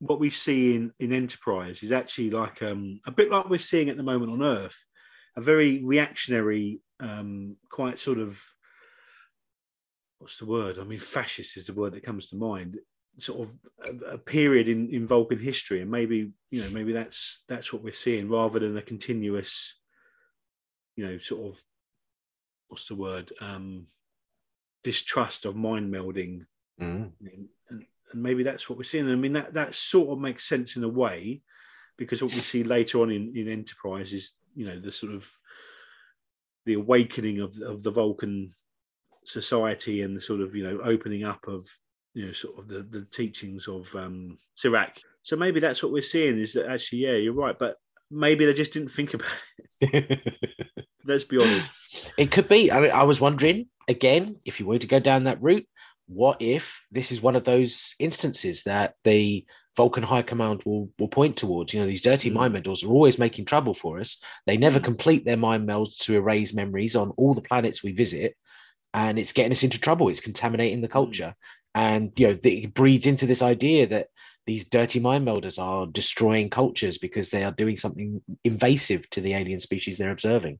what 0.00 0.20
we 0.20 0.30
see 0.30 0.74
in, 0.74 0.92
in 0.98 1.12
Enterprise 1.12 1.82
is 1.82 1.92
actually 1.92 2.30
like 2.30 2.62
um, 2.62 3.00
a 3.06 3.10
bit 3.10 3.30
like 3.30 3.48
we're 3.48 3.58
seeing 3.58 3.88
at 3.88 3.96
the 3.96 4.02
moment 4.02 4.32
on 4.32 4.42
Earth, 4.42 4.76
a 5.36 5.40
very 5.40 5.82
reactionary, 5.84 6.80
um, 7.00 7.56
quite 7.70 7.98
sort 7.98 8.18
of 8.18 8.42
what's 10.18 10.36
the 10.36 10.46
word? 10.46 10.78
I 10.78 10.84
mean, 10.84 11.00
fascist 11.00 11.56
is 11.56 11.66
the 11.66 11.72
word 11.72 11.94
that 11.94 12.02
comes 12.02 12.28
to 12.28 12.36
mind. 12.36 12.78
Sort 13.18 13.48
of 13.48 13.54
a, 13.86 14.12
a, 14.12 14.18
period 14.18 14.68
in, 14.68 14.90
in 14.90 15.06
Vulcan 15.06 15.38
history, 15.38 15.80
and 15.82 15.90
maybe 15.90 16.32
you 16.50 16.62
know 16.62 16.70
maybe 16.70 16.92
that's 16.92 17.42
that's 17.48 17.72
what 17.72 17.82
we're 17.82 17.92
seeing 17.92 18.28
rather 18.28 18.58
than 18.58 18.76
a 18.76 18.82
continuous, 18.82 19.76
you 20.96 21.06
know, 21.06 21.18
sort 21.18 21.52
of 21.52 21.60
what's 22.68 22.86
the 22.86 22.94
word? 22.94 23.32
Um, 23.40 23.86
distrust 24.82 25.44
of 25.44 25.56
mind 25.56 25.92
melding, 25.92 26.46
mm. 26.80 27.10
and, 27.20 27.48
and, 27.68 27.84
maybe 28.14 28.42
that's 28.42 28.68
what 28.68 28.76
we're 28.76 28.84
seeing. 28.84 29.10
I 29.10 29.14
mean, 29.14 29.34
that 29.34 29.54
that 29.54 29.74
sort 29.74 30.10
of 30.10 30.18
makes 30.18 30.48
sense 30.48 30.76
in 30.76 30.84
a 30.84 30.88
way, 30.88 31.42
because 31.96 32.22
what 32.22 32.32
we 32.32 32.40
see 32.40 32.64
later 32.64 33.00
on 33.00 33.10
in, 33.10 33.32
in 33.36 33.48
Enterprise 33.48 34.12
is 34.12 34.32
you 34.54 34.66
know 34.66 34.80
the 34.80 34.92
sort 34.92 35.12
of 35.12 35.28
the 36.66 36.74
awakening 36.74 37.40
of 37.40 37.56
of 37.60 37.82
the 37.82 37.90
Vulcan 37.90 38.50
society 39.24 40.02
and 40.02 40.16
the 40.16 40.20
sort 40.20 40.40
of 40.40 40.54
you 40.54 40.64
know 40.64 40.80
opening 40.82 41.24
up 41.24 41.46
of 41.46 41.66
you 42.14 42.26
know 42.26 42.32
sort 42.32 42.58
of 42.58 42.68
the, 42.68 42.82
the 42.82 43.06
teachings 43.12 43.68
of 43.68 43.86
um. 43.94 44.36
So 45.22 45.36
maybe 45.36 45.60
that's 45.60 45.82
what 45.82 45.92
we're 45.92 46.02
seeing 46.02 46.38
is 46.38 46.54
that 46.54 46.66
actually, 46.66 47.00
yeah, 47.00 47.12
you're 47.12 47.34
right, 47.34 47.58
but 47.58 47.76
maybe 48.10 48.46
they 48.46 48.54
just 48.54 48.72
didn't 48.72 48.90
think 48.90 49.14
about 49.14 49.28
it. 49.80 50.34
Let's 51.04 51.24
be 51.24 51.38
honest. 51.38 51.72
It 52.16 52.30
could 52.30 52.48
be. 52.48 52.70
I 52.70 52.80
mean, 52.80 52.90
I 52.90 53.02
was 53.04 53.20
wondering 53.20 53.66
again, 53.90 54.36
if 54.44 54.60
you 54.60 54.66
were 54.66 54.78
to 54.78 54.86
go 54.86 55.00
down 55.00 55.24
that 55.24 55.42
route, 55.42 55.66
what 56.06 56.40
if 56.40 56.84
this 56.90 57.12
is 57.12 57.20
one 57.20 57.36
of 57.36 57.44
those 57.44 57.94
instances 57.98 58.62
that 58.64 58.94
the 59.04 59.44
Vulcan 59.76 60.02
High 60.02 60.22
Command 60.22 60.62
will 60.64 60.90
will 60.98 61.08
point 61.08 61.36
towards? 61.36 61.74
You 61.74 61.80
know, 61.80 61.86
these 61.86 62.02
dirty 62.02 62.30
mm. 62.30 62.34
mind 62.34 62.54
melders 62.54 62.84
are 62.84 62.88
always 62.88 63.18
making 63.18 63.44
trouble 63.44 63.74
for 63.74 64.00
us. 64.00 64.22
They 64.46 64.56
never 64.56 64.80
mm. 64.80 64.84
complete 64.84 65.24
their 65.24 65.36
mind 65.36 65.68
melds 65.68 65.98
to 65.98 66.16
erase 66.16 66.54
memories 66.54 66.96
on 66.96 67.10
all 67.10 67.34
the 67.34 67.42
planets 67.42 67.82
we 67.82 67.92
visit, 67.92 68.36
and 68.94 69.18
it's 69.18 69.32
getting 69.32 69.52
us 69.52 69.62
into 69.62 69.80
trouble. 69.80 70.08
It's 70.08 70.20
contaminating 70.20 70.80
the 70.80 70.88
mm. 70.88 70.92
culture, 70.92 71.34
and 71.74 72.12
you 72.16 72.28
know, 72.28 72.38
it 72.42 72.74
breeds 72.74 73.06
into 73.06 73.26
this 73.26 73.42
idea 73.42 73.86
that 73.88 74.08
these 74.46 74.68
dirty 74.68 74.98
mind 74.98 75.26
melders 75.26 75.62
are 75.62 75.86
destroying 75.86 76.50
cultures 76.50 76.98
because 76.98 77.30
they 77.30 77.44
are 77.44 77.52
doing 77.52 77.76
something 77.76 78.20
invasive 78.42 79.08
to 79.10 79.20
the 79.20 79.34
alien 79.34 79.60
species 79.60 79.98
they're 79.98 80.10
observing. 80.10 80.58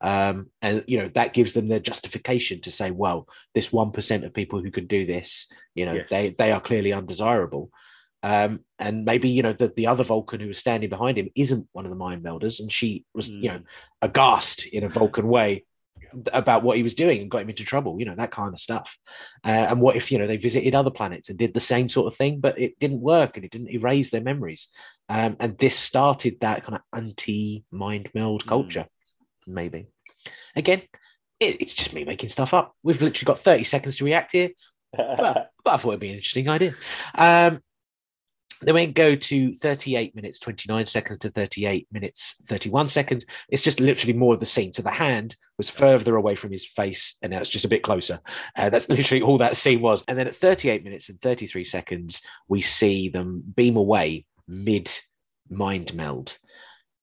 Um, 0.00 0.50
and 0.62 0.82
you 0.86 0.98
know 0.98 1.10
that 1.14 1.34
gives 1.34 1.52
them 1.52 1.68
their 1.68 1.80
justification 1.80 2.60
to 2.62 2.72
say, 2.72 2.90
well, 2.90 3.28
this 3.54 3.72
one 3.72 3.92
percent 3.92 4.24
of 4.24 4.32
people 4.32 4.62
who 4.62 4.70
can 4.70 4.86
do 4.86 5.06
this, 5.06 5.52
you 5.74 5.86
know, 5.86 5.94
yes. 5.94 6.08
they 6.10 6.30
they 6.30 6.52
are 6.52 6.60
clearly 6.60 6.92
undesirable. 6.92 7.70
Um, 8.22 8.60
and 8.78 9.04
maybe 9.04 9.28
you 9.28 9.42
know 9.42 9.54
that 9.54 9.76
the 9.76 9.86
other 9.86 10.04
Vulcan 10.04 10.40
who 10.40 10.48
was 10.48 10.58
standing 10.58 10.90
behind 10.90 11.18
him 11.18 11.30
isn't 11.34 11.68
one 11.72 11.86
of 11.86 11.90
the 11.90 11.96
mind 11.96 12.22
melders, 12.22 12.60
and 12.60 12.70
she 12.70 13.04
was 13.14 13.30
mm. 13.30 13.42
you 13.42 13.48
know 13.50 13.60
aghast 14.02 14.66
in 14.66 14.84
a 14.84 14.88
Vulcan 14.88 15.28
way 15.28 15.64
about 16.32 16.62
what 16.62 16.76
he 16.76 16.82
was 16.82 16.94
doing 16.94 17.20
and 17.20 17.30
got 17.30 17.42
him 17.42 17.50
into 17.50 17.64
trouble, 17.64 17.98
you 17.98 18.04
know, 18.04 18.14
that 18.16 18.30
kind 18.30 18.52
of 18.52 18.60
stuff. 18.60 18.96
Uh, 19.44 19.50
and 19.50 19.80
what 19.80 19.96
if, 19.96 20.10
you 20.10 20.18
know, 20.18 20.26
they 20.26 20.36
visited 20.36 20.74
other 20.74 20.90
planets 20.90 21.28
and 21.28 21.38
did 21.38 21.54
the 21.54 21.60
same 21.60 21.88
sort 21.88 22.12
of 22.12 22.16
thing, 22.16 22.40
but 22.40 22.58
it 22.60 22.78
didn't 22.78 23.00
work 23.00 23.36
and 23.36 23.44
it 23.44 23.50
didn't 23.50 23.70
erase 23.70 24.10
their 24.10 24.20
memories. 24.20 24.68
Um, 25.08 25.36
and 25.40 25.58
this 25.58 25.76
started 25.76 26.38
that 26.40 26.64
kind 26.64 26.76
of 26.76 26.82
anti 26.92 27.64
mind 27.70 28.10
meld 28.14 28.44
mm. 28.44 28.48
culture 28.48 28.86
maybe. 29.46 29.86
Again, 30.56 30.82
it, 31.38 31.60
it's 31.62 31.74
just 31.74 31.92
me 31.92 32.04
making 32.04 32.28
stuff 32.28 32.54
up. 32.54 32.74
We've 32.82 33.00
literally 33.00 33.26
got 33.26 33.40
30 33.40 33.64
seconds 33.64 33.96
to 33.96 34.04
react 34.04 34.32
here. 34.32 34.50
but, 34.96 35.50
but 35.64 35.74
I 35.74 35.76
thought 35.76 35.90
it'd 35.90 36.00
be 36.00 36.10
an 36.10 36.16
interesting 36.16 36.48
idea. 36.48 36.74
Um, 37.14 37.62
Then 38.62 38.74
we 38.74 38.86
go 38.88 39.16
to 39.16 39.54
38 39.54 40.14
minutes 40.14 40.38
29 40.38 40.84
seconds 40.84 41.18
to 41.20 41.30
38 41.30 41.86
minutes 41.90 42.36
31 42.44 42.88
seconds. 42.88 43.24
It's 43.48 43.62
just 43.62 43.80
literally 43.80 44.12
more 44.12 44.34
of 44.34 44.40
the 44.40 44.46
scene. 44.46 44.72
So 44.74 44.82
the 44.82 44.90
hand 44.90 45.36
was 45.56 45.70
further 45.70 46.16
away 46.16 46.34
from 46.34 46.52
his 46.52 46.66
face, 46.66 47.16
and 47.22 47.32
now 47.32 47.38
it's 47.38 47.48
just 47.48 47.64
a 47.64 47.68
bit 47.68 47.82
closer. 47.82 48.20
Uh, 48.56 48.68
that's 48.68 48.88
literally 48.90 49.22
all 49.22 49.38
that 49.38 49.56
scene 49.56 49.80
was. 49.80 50.04
And 50.08 50.18
then 50.18 50.26
at 50.26 50.36
38 50.36 50.84
minutes 50.84 51.08
and 51.08 51.20
33 51.22 51.64
seconds, 51.64 52.20
we 52.48 52.60
see 52.60 53.08
them 53.08 53.42
beam 53.56 53.76
away 53.76 54.26
mid 54.46 54.90
mind 55.48 55.94
meld. 55.94 56.36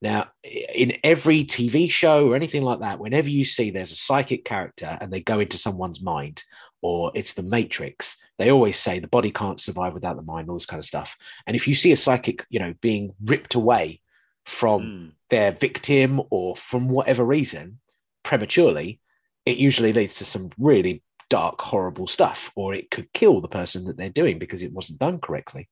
Now, 0.01 0.27
in 0.43 0.93
every 1.03 1.43
TV 1.43 1.89
show 1.89 2.27
or 2.27 2.35
anything 2.35 2.61
like 2.61 2.81
that, 2.81 2.99
whenever 2.99 3.29
you 3.29 3.43
see 3.43 3.71
there's 3.71 3.91
a 3.91 3.95
psychic 3.95 4.45
character 4.45 4.97
and 5.01 5.11
they 5.11 5.21
go 5.21 5.39
into 5.39 5.57
someone's 5.57 6.01
mind, 6.01 6.43
or 6.81 7.11
it's 7.15 7.33
the 7.33 7.43
Matrix, 7.43 8.17
they 8.37 8.51
always 8.51 8.77
say 8.77 8.99
the 8.99 9.07
body 9.07 9.31
can't 9.31 9.59
survive 9.59 9.93
without 9.93 10.15
the 10.15 10.21
mind, 10.21 10.49
all 10.49 10.55
this 10.55 10.67
kind 10.67 10.79
of 10.79 10.85
stuff. 10.85 11.17
And 11.47 11.55
if 11.55 11.67
you 11.67 11.73
see 11.73 11.91
a 11.91 11.97
psychic, 11.97 12.45
you 12.49 12.59
know, 12.59 12.75
being 12.81 13.13
ripped 13.23 13.55
away 13.55 14.01
from 14.45 14.81
mm. 14.81 15.11
their 15.29 15.51
victim 15.51 16.21
or 16.29 16.55
from 16.55 16.89
whatever 16.89 17.23
reason 17.23 17.79
prematurely, 18.23 18.99
it 19.45 19.57
usually 19.57 19.93
leads 19.93 20.15
to 20.15 20.25
some 20.25 20.51
really 20.59 21.01
dark, 21.29 21.59
horrible 21.61 22.07
stuff, 22.07 22.51
or 22.55 22.73
it 22.73 22.91
could 22.91 23.11
kill 23.13 23.41
the 23.41 23.47
person 23.47 23.85
that 23.85 23.97
they're 23.97 24.09
doing 24.09 24.39
because 24.39 24.61
it 24.61 24.71
wasn't 24.71 24.99
done 24.99 25.19
correctly. 25.19 25.67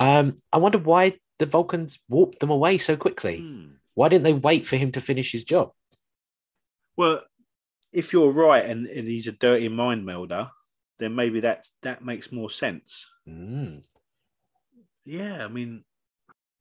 Um, 0.00 0.36
I 0.52 0.58
wonder 0.58 0.78
why 0.78 1.18
the 1.38 1.46
Vulcans 1.46 1.98
warped 2.08 2.40
them 2.40 2.50
away 2.50 2.78
so 2.78 2.96
quickly. 2.96 3.40
Mm. 3.40 3.72
Why 3.94 4.08
didn't 4.08 4.24
they 4.24 4.32
wait 4.32 4.66
for 4.66 4.76
him 4.76 4.92
to 4.92 5.00
finish 5.00 5.32
his 5.32 5.44
job? 5.44 5.72
Well, 6.96 7.22
if 7.92 8.12
you're 8.12 8.30
right 8.30 8.64
and, 8.64 8.86
and 8.86 9.06
he's 9.06 9.26
a 9.26 9.32
dirty 9.32 9.68
mind 9.68 10.04
melder, 10.04 10.50
then 10.98 11.14
maybe 11.14 11.40
that 11.40 11.66
that 11.82 12.04
makes 12.04 12.32
more 12.32 12.50
sense. 12.50 13.06
Mm. 13.28 13.84
Yeah, 15.04 15.44
I 15.44 15.48
mean, 15.48 15.84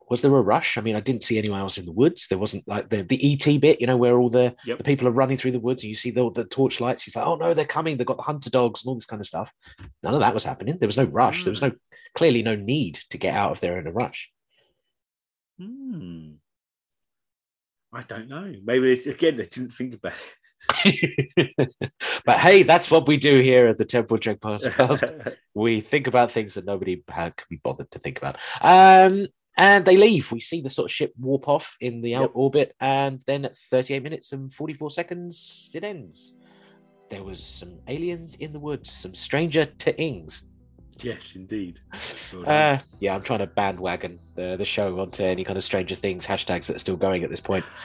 was 0.09 0.21
there 0.21 0.35
a 0.35 0.41
rush? 0.41 0.77
I 0.77 0.81
mean, 0.81 0.95
I 0.95 0.99
didn't 0.99 1.23
see 1.23 1.37
anyone 1.37 1.59
else 1.59 1.77
in 1.77 1.85
the 1.85 1.91
woods. 1.91 2.27
There 2.27 2.37
wasn't 2.37 2.67
like 2.67 2.89
the, 2.89 3.01
the 3.01 3.33
ET 3.33 3.59
bit, 3.59 3.81
you 3.81 3.87
know, 3.87 3.97
where 3.97 4.17
all 4.17 4.29
the, 4.29 4.55
yep. 4.65 4.77
the 4.77 4.83
people 4.83 5.07
are 5.07 5.11
running 5.11 5.37
through 5.37 5.51
the 5.51 5.59
woods 5.59 5.83
and 5.83 5.89
you 5.89 5.95
see 5.95 6.11
the, 6.11 6.29
the 6.31 6.45
torch 6.45 6.79
lights. 6.79 7.03
He's 7.03 7.15
like, 7.15 7.25
oh 7.25 7.35
no, 7.35 7.53
they're 7.53 7.65
coming. 7.65 7.97
They've 7.97 8.05
got 8.05 8.17
the 8.17 8.23
hunter 8.23 8.49
dogs 8.49 8.83
and 8.83 8.89
all 8.89 8.95
this 8.95 9.05
kind 9.05 9.19
of 9.19 9.27
stuff. 9.27 9.51
None 10.03 10.13
of 10.13 10.19
that 10.19 10.33
was 10.33 10.43
happening. 10.43 10.77
There 10.77 10.87
was 10.87 10.97
no 10.97 11.05
rush. 11.05 11.41
Mm. 11.41 11.43
There 11.45 11.51
was 11.51 11.61
no 11.61 11.71
clearly 12.13 12.43
no 12.43 12.55
need 12.55 12.99
to 13.09 13.17
get 13.17 13.35
out 13.35 13.51
of 13.51 13.59
there 13.61 13.79
in 13.79 13.87
a 13.87 13.91
rush. 13.91 14.31
Hmm. 15.59 16.31
I 17.93 18.01
don't 18.01 18.27
know. 18.27 18.53
Maybe 18.63 18.93
again 18.93 19.37
they 19.37 19.45
didn't 19.45 19.71
think 19.71 19.95
about 19.95 20.13
it. 20.13 21.57
but 22.25 22.39
hey, 22.39 22.63
that's 22.63 22.89
what 22.89 23.07
we 23.07 23.17
do 23.17 23.41
here 23.41 23.67
at 23.67 23.77
the 23.77 23.85
Temporal 23.85 24.19
Trek 24.19 24.39
podcast. 24.39 25.35
we 25.53 25.81
think 25.81 26.07
about 26.07 26.31
things 26.31 26.55
that 26.55 26.65
nobody 26.65 27.01
can 27.07 27.33
be 27.49 27.59
bothered 27.63 27.91
to 27.91 27.99
think 27.99 28.17
about. 28.17 28.37
Um, 28.61 29.27
and 29.57 29.85
they 29.85 29.95
leave. 29.95 30.31
We 30.31 30.41
see 30.41 30.61
the 30.61 30.69
sort 30.69 30.91
of 30.91 30.91
ship 30.91 31.13
warp 31.17 31.47
off 31.47 31.75
in 31.79 32.01
the 32.01 32.11
yep. 32.11 32.31
orbit, 32.33 32.75
and 32.79 33.21
then 33.25 33.45
at 33.45 33.57
38 33.57 34.03
minutes 34.03 34.33
and 34.33 34.53
44 34.53 34.91
seconds, 34.91 35.69
it 35.73 35.83
ends. 35.83 36.35
There 37.09 37.23
was 37.23 37.43
some 37.43 37.79
aliens 37.87 38.35
in 38.35 38.51
the 38.51 38.59
woods, 38.59 38.91
some 38.91 39.15
Stranger 39.15 39.65
Things. 39.65 40.43
Yes, 41.01 41.35
indeed. 41.35 41.79
Uh, 42.45 42.77
yeah, 42.99 43.13
I'm 43.13 43.21
trying 43.21 43.39
to 43.39 43.47
bandwagon 43.47 44.19
the, 44.35 44.55
the 44.57 44.65
show 44.65 44.99
onto 44.99 45.23
any 45.23 45.43
kind 45.43 45.57
of 45.57 45.63
Stranger 45.63 45.95
Things 45.95 46.25
hashtags 46.25 46.67
that 46.67 46.77
are 46.77 46.79
still 46.79 46.95
going 46.95 47.23
at 47.23 47.29
this 47.29 47.41
point. 47.41 47.65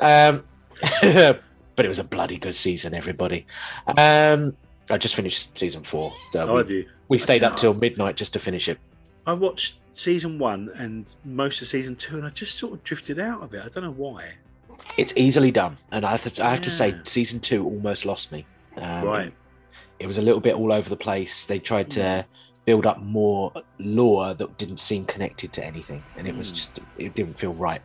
Um, 0.00 0.44
but 1.02 1.84
it 1.84 1.88
was 1.88 1.98
a 1.98 2.04
bloody 2.04 2.38
good 2.38 2.54
season, 2.56 2.94
everybody. 2.94 3.46
Um, 3.86 4.56
I 4.88 4.96
just 4.96 5.14
finished 5.14 5.56
season 5.58 5.82
four. 5.82 6.14
So 6.32 6.48
oh, 6.48 6.62
we, 6.62 6.88
we 7.08 7.18
stayed 7.18 7.42
up 7.42 7.56
till 7.56 7.74
midnight 7.74 8.16
just 8.16 8.32
to 8.34 8.38
finish 8.38 8.68
it. 8.68 8.78
I 9.26 9.32
watched 9.32 9.78
season 9.92 10.38
one 10.38 10.70
and 10.76 11.06
most 11.24 11.60
of 11.60 11.68
season 11.68 11.96
two, 11.96 12.16
and 12.16 12.26
I 12.26 12.30
just 12.30 12.56
sort 12.56 12.72
of 12.72 12.84
drifted 12.84 13.18
out 13.18 13.42
of 13.42 13.52
it. 13.54 13.62
I 13.64 13.68
don't 13.68 13.84
know 13.84 13.90
why. 13.90 14.32
It's 14.96 15.12
easily 15.16 15.50
done, 15.50 15.76
and 15.90 16.06
I 16.06 16.12
have 16.12 16.32
to, 16.32 16.44
I 16.44 16.50
have 16.50 16.60
yeah. 16.60 16.64
to 16.64 16.70
say, 16.70 16.96
season 17.02 17.40
two 17.40 17.64
almost 17.64 18.06
lost 18.06 18.32
me. 18.32 18.46
Um, 18.76 19.04
right. 19.04 19.34
It 19.98 20.06
was 20.06 20.18
a 20.18 20.22
little 20.22 20.40
bit 20.40 20.54
all 20.54 20.72
over 20.72 20.88
the 20.88 20.96
place. 20.96 21.46
They 21.46 21.58
tried 21.58 21.90
to 21.92 22.24
build 22.64 22.86
up 22.86 23.00
more 23.00 23.52
lore 23.78 24.34
that 24.34 24.58
didn't 24.58 24.78
seem 24.78 25.04
connected 25.06 25.52
to 25.54 25.64
anything, 25.64 26.02
and 26.16 26.28
it 26.28 26.36
was 26.36 26.52
mm. 26.52 26.56
just 26.56 26.80
it 26.98 27.14
didn't 27.14 27.38
feel 27.38 27.54
right. 27.54 27.82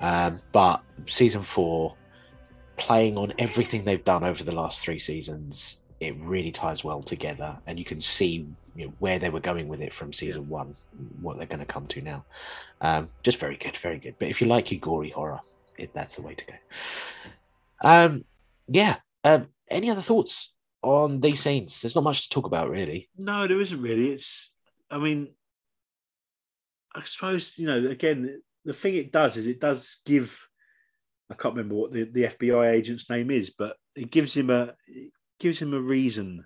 Um, 0.00 0.38
but 0.52 0.82
season 1.06 1.42
four 1.42 1.94
playing 2.76 3.16
on 3.16 3.32
everything 3.38 3.84
they've 3.84 4.04
done 4.04 4.24
over 4.24 4.42
the 4.42 4.52
last 4.52 4.80
three 4.80 4.98
seasons, 4.98 5.78
it 6.00 6.16
really 6.18 6.50
ties 6.50 6.84
well 6.84 7.02
together, 7.02 7.56
and 7.66 7.78
you 7.78 7.84
can 7.84 8.00
see 8.00 8.46
you 8.74 8.86
know, 8.86 8.92
where 8.98 9.18
they 9.18 9.30
were 9.30 9.40
going 9.40 9.68
with 9.68 9.80
it 9.80 9.92
from 9.92 10.12
season 10.12 10.48
one, 10.48 10.74
what 11.20 11.36
they're 11.36 11.46
going 11.46 11.60
to 11.60 11.66
come 11.66 11.86
to 11.88 12.00
now. 12.00 12.24
Um, 12.80 13.10
just 13.22 13.38
very 13.38 13.56
good, 13.56 13.76
very 13.76 13.98
good. 13.98 14.16
But 14.18 14.28
if 14.28 14.40
you 14.40 14.46
like 14.46 14.70
your 14.70 14.80
gory 14.80 15.10
horror, 15.10 15.40
it, 15.78 15.92
that's 15.94 16.16
the 16.16 16.22
way 16.22 16.34
to 16.34 16.44
go. 16.46 16.54
Um, 17.82 18.24
yeah. 18.68 18.96
Um, 19.24 19.48
any 19.68 19.90
other 19.90 20.02
thoughts 20.02 20.51
on 20.82 21.20
these 21.20 21.40
scenes? 21.40 21.80
There's 21.80 21.94
not 21.94 22.04
much 22.04 22.24
to 22.24 22.28
talk 22.30 22.46
about, 22.46 22.70
really. 22.70 23.08
No, 23.16 23.46
there 23.46 23.60
isn't 23.60 23.80
really. 23.80 24.10
It's, 24.10 24.52
I 24.90 24.98
mean, 24.98 25.28
I 26.94 27.02
suppose 27.04 27.54
you 27.56 27.66
know. 27.66 27.88
Again, 27.88 28.42
the 28.64 28.74
thing 28.74 28.94
it 28.94 29.12
does 29.12 29.36
is 29.36 29.46
it 29.46 29.60
does 29.60 29.98
give 30.04 30.46
I 31.32 31.34
can't 31.34 31.54
remember 31.54 31.76
what 31.76 31.92
the, 31.92 32.04
the 32.04 32.24
FBI 32.24 32.70
agent's 32.72 33.08
name 33.08 33.30
is, 33.30 33.50
but 33.50 33.76
it 33.96 34.10
gives 34.10 34.36
him 34.36 34.50
a 34.50 34.74
it 34.86 35.12
gives 35.40 35.60
him 35.60 35.72
a 35.72 35.80
reason. 35.80 36.44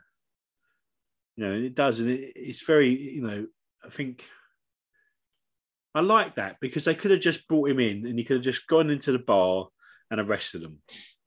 You 1.36 1.44
know, 1.44 1.52
and 1.52 1.64
it 1.64 1.74
does, 1.74 1.98
and 1.98 2.08
it, 2.08 2.32
it's 2.36 2.64
very, 2.64 2.90
you 2.90 3.20
know, 3.20 3.46
I 3.84 3.90
think 3.90 4.24
I 5.94 6.00
like 6.00 6.36
that 6.36 6.56
because 6.60 6.84
they 6.84 6.94
could 6.94 7.10
have 7.10 7.20
just 7.20 7.48
brought 7.48 7.68
him 7.68 7.80
in 7.80 8.06
and 8.06 8.18
he 8.18 8.24
could 8.24 8.36
have 8.36 8.44
just 8.44 8.66
gone 8.68 8.90
into 8.90 9.12
the 9.12 9.18
bar 9.18 9.66
and 10.10 10.20
arrested 10.20 10.62
them, 10.62 10.78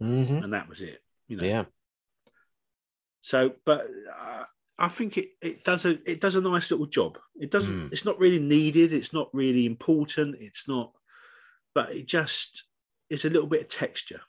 mm-hmm. 0.02 0.38
and 0.38 0.54
that 0.54 0.70
was 0.70 0.80
it. 0.80 1.00
You 1.28 1.38
know, 1.38 1.44
yeah. 1.44 1.66
So, 3.22 3.54
but 3.66 3.82
uh, 3.82 4.44
I 4.78 4.88
think 4.88 5.18
it, 5.18 5.32
it 5.42 5.64
does 5.66 5.86
a 5.86 5.98
it 6.10 6.22
does 6.22 6.36
a 6.36 6.42
nice 6.42 6.72
little 6.72 6.86
job. 6.86 7.18
It 7.40 7.52
doesn't. 7.52 7.90
Mm. 7.90 7.92
It's 7.92 8.06
not 8.06 8.20
really 8.20 8.40
needed. 8.40 8.94
It's 8.94 9.14
not 9.14 9.30
really 9.34 9.66
important. 9.66 10.38
It's 10.40 10.68
not, 10.68 10.94
but 11.76 11.92
it 11.94 12.08
just 12.08 12.64
is 13.10 13.26
a 13.26 13.30
little 13.30 13.48
bit 13.48 13.62
of 13.62 13.68
texture. 13.68 14.22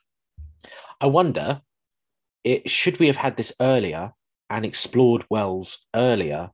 I 0.99 1.05
wonder, 1.05 1.61
it 2.43 2.69
should 2.69 2.99
we 2.99 3.07
have 3.07 3.17
had 3.17 3.37
this 3.37 3.53
earlier 3.61 4.11
and 4.49 4.65
explored 4.65 5.25
Wells 5.29 5.85
earlier 5.95 6.49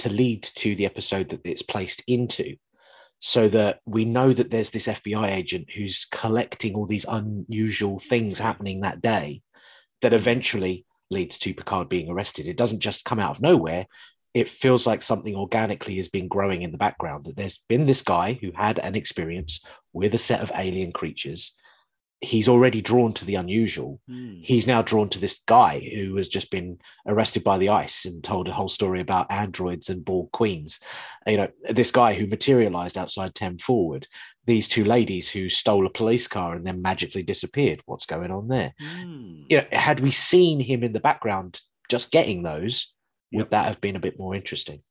to 0.00 0.12
lead 0.12 0.42
to 0.42 0.74
the 0.74 0.86
episode 0.86 1.28
that 1.28 1.40
it's 1.44 1.62
placed 1.62 2.02
into, 2.08 2.56
so 3.20 3.48
that 3.48 3.78
we 3.86 4.04
know 4.04 4.32
that 4.32 4.50
there's 4.50 4.70
this 4.70 4.88
FBI 4.88 5.30
agent 5.30 5.70
who's 5.70 6.06
collecting 6.10 6.74
all 6.74 6.86
these 6.86 7.06
unusual 7.08 8.00
things 8.00 8.40
happening 8.40 8.80
that 8.80 9.00
day, 9.00 9.42
that 10.02 10.12
eventually 10.12 10.84
leads 11.10 11.38
to 11.38 11.54
Picard 11.54 11.88
being 11.88 12.10
arrested. 12.10 12.46
It 12.46 12.56
doesn't 12.56 12.80
just 12.80 13.04
come 13.04 13.18
out 13.18 13.36
of 13.36 13.42
nowhere. 13.42 13.86
It 14.32 14.48
feels 14.48 14.86
like 14.86 15.02
something 15.02 15.34
organically 15.34 15.96
has 15.96 16.08
been 16.08 16.28
growing 16.28 16.62
in 16.62 16.70
the 16.70 16.78
background 16.78 17.24
that 17.24 17.36
there's 17.36 17.58
been 17.68 17.86
this 17.86 18.02
guy 18.02 18.38
who 18.40 18.52
had 18.54 18.78
an 18.78 18.94
experience 18.94 19.64
with 19.92 20.14
a 20.14 20.18
set 20.18 20.40
of 20.40 20.52
alien 20.54 20.92
creatures. 20.92 21.52
He's 22.20 22.48
already 22.48 22.80
drawn 22.80 23.12
to 23.14 23.24
the 23.24 23.34
unusual. 23.36 24.00
Mm. 24.08 24.44
he's 24.44 24.66
now 24.66 24.82
drawn 24.82 25.08
to 25.08 25.18
this 25.18 25.40
guy 25.46 25.80
who 25.80 26.16
has 26.16 26.28
just 26.28 26.50
been 26.50 26.78
arrested 27.06 27.42
by 27.42 27.58
the 27.58 27.70
ICE 27.70 28.04
and 28.04 28.22
told 28.22 28.46
a 28.46 28.52
whole 28.52 28.68
story 28.68 29.00
about 29.00 29.32
androids 29.32 29.88
and 29.88 30.04
Borg 30.04 30.30
queens. 30.30 30.78
You 31.26 31.38
know 31.38 31.48
this 31.68 31.90
guy 31.90 32.14
who 32.14 32.26
materialized 32.26 32.98
outside 32.98 33.34
10 33.34 33.58
forward 33.58 34.06
these 34.46 34.68
two 34.68 34.84
ladies 34.84 35.28
who 35.28 35.48
stole 35.48 35.86
a 35.86 35.90
police 35.90 36.26
car 36.26 36.54
and 36.54 36.66
then 36.66 36.82
magically 36.82 37.22
disappeared 37.22 37.82
what's 37.86 38.06
going 38.06 38.30
on 38.30 38.48
there 38.48 38.74
mm. 38.80 39.44
you 39.48 39.58
know 39.58 39.66
had 39.70 40.00
we 40.00 40.10
seen 40.10 40.60
him 40.60 40.82
in 40.82 40.92
the 40.92 41.00
background 41.00 41.60
just 41.90 42.10
getting 42.10 42.42
those 42.42 42.94
would 43.32 43.42
yep. 43.42 43.50
that 43.50 43.66
have 43.66 43.80
been 43.80 43.96
a 43.96 44.00
bit 44.00 44.18
more 44.18 44.34
interesting? 44.34 44.82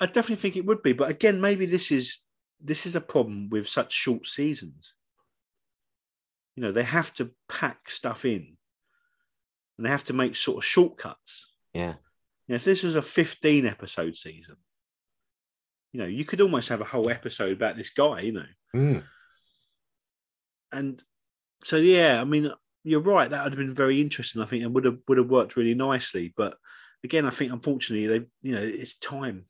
I 0.00 0.06
definitely 0.06 0.36
think 0.36 0.56
it 0.56 0.66
would 0.66 0.82
be, 0.82 0.92
but 0.92 1.10
again, 1.10 1.40
maybe 1.40 1.66
this 1.66 1.90
is 1.90 2.18
this 2.60 2.86
is 2.86 2.96
a 2.96 3.00
problem 3.00 3.48
with 3.50 3.68
such 3.68 3.92
short 3.92 4.26
seasons. 4.26 4.94
You 6.56 6.62
know, 6.62 6.72
they 6.72 6.84
have 6.84 7.12
to 7.14 7.30
pack 7.48 7.90
stuff 7.90 8.24
in, 8.24 8.56
and 9.76 9.86
they 9.86 9.90
have 9.90 10.04
to 10.04 10.12
make 10.12 10.36
sort 10.36 10.58
of 10.58 10.64
shortcuts. 10.64 11.46
Yeah. 11.72 11.94
You 12.46 12.52
know, 12.52 12.56
if 12.56 12.64
this 12.64 12.82
was 12.82 12.96
a 12.96 13.02
fifteen 13.02 13.66
episode 13.66 14.16
season, 14.16 14.56
you 15.94 16.00
know, 16.00 16.06
you 16.06 16.24
could 16.24 16.40
almost 16.40 16.70
have 16.70 16.80
a 16.80 16.84
whole 16.84 17.08
episode 17.08 17.52
about 17.52 17.76
this 17.76 17.90
guy. 17.90 18.22
You 18.22 18.32
know. 18.32 18.46
Mm. 18.74 19.02
And 20.72 21.00
so, 21.62 21.76
yeah, 21.76 22.20
I 22.20 22.24
mean, 22.24 22.50
you're 22.82 23.00
right. 23.00 23.30
That 23.30 23.44
would 23.44 23.52
have 23.52 23.58
been 23.58 23.74
very 23.74 24.00
interesting, 24.00 24.42
I 24.42 24.46
think, 24.46 24.64
and 24.64 24.74
would 24.74 24.86
have 24.86 24.98
would 25.06 25.18
have 25.18 25.30
worked 25.30 25.56
really 25.56 25.74
nicely. 25.74 26.34
But 26.36 26.56
again, 27.04 27.26
I 27.26 27.30
think 27.30 27.52
unfortunately 27.52 28.08
they, 28.08 28.26
you 28.42 28.56
know, 28.56 28.60
it's 28.60 28.96
time. 28.96 29.44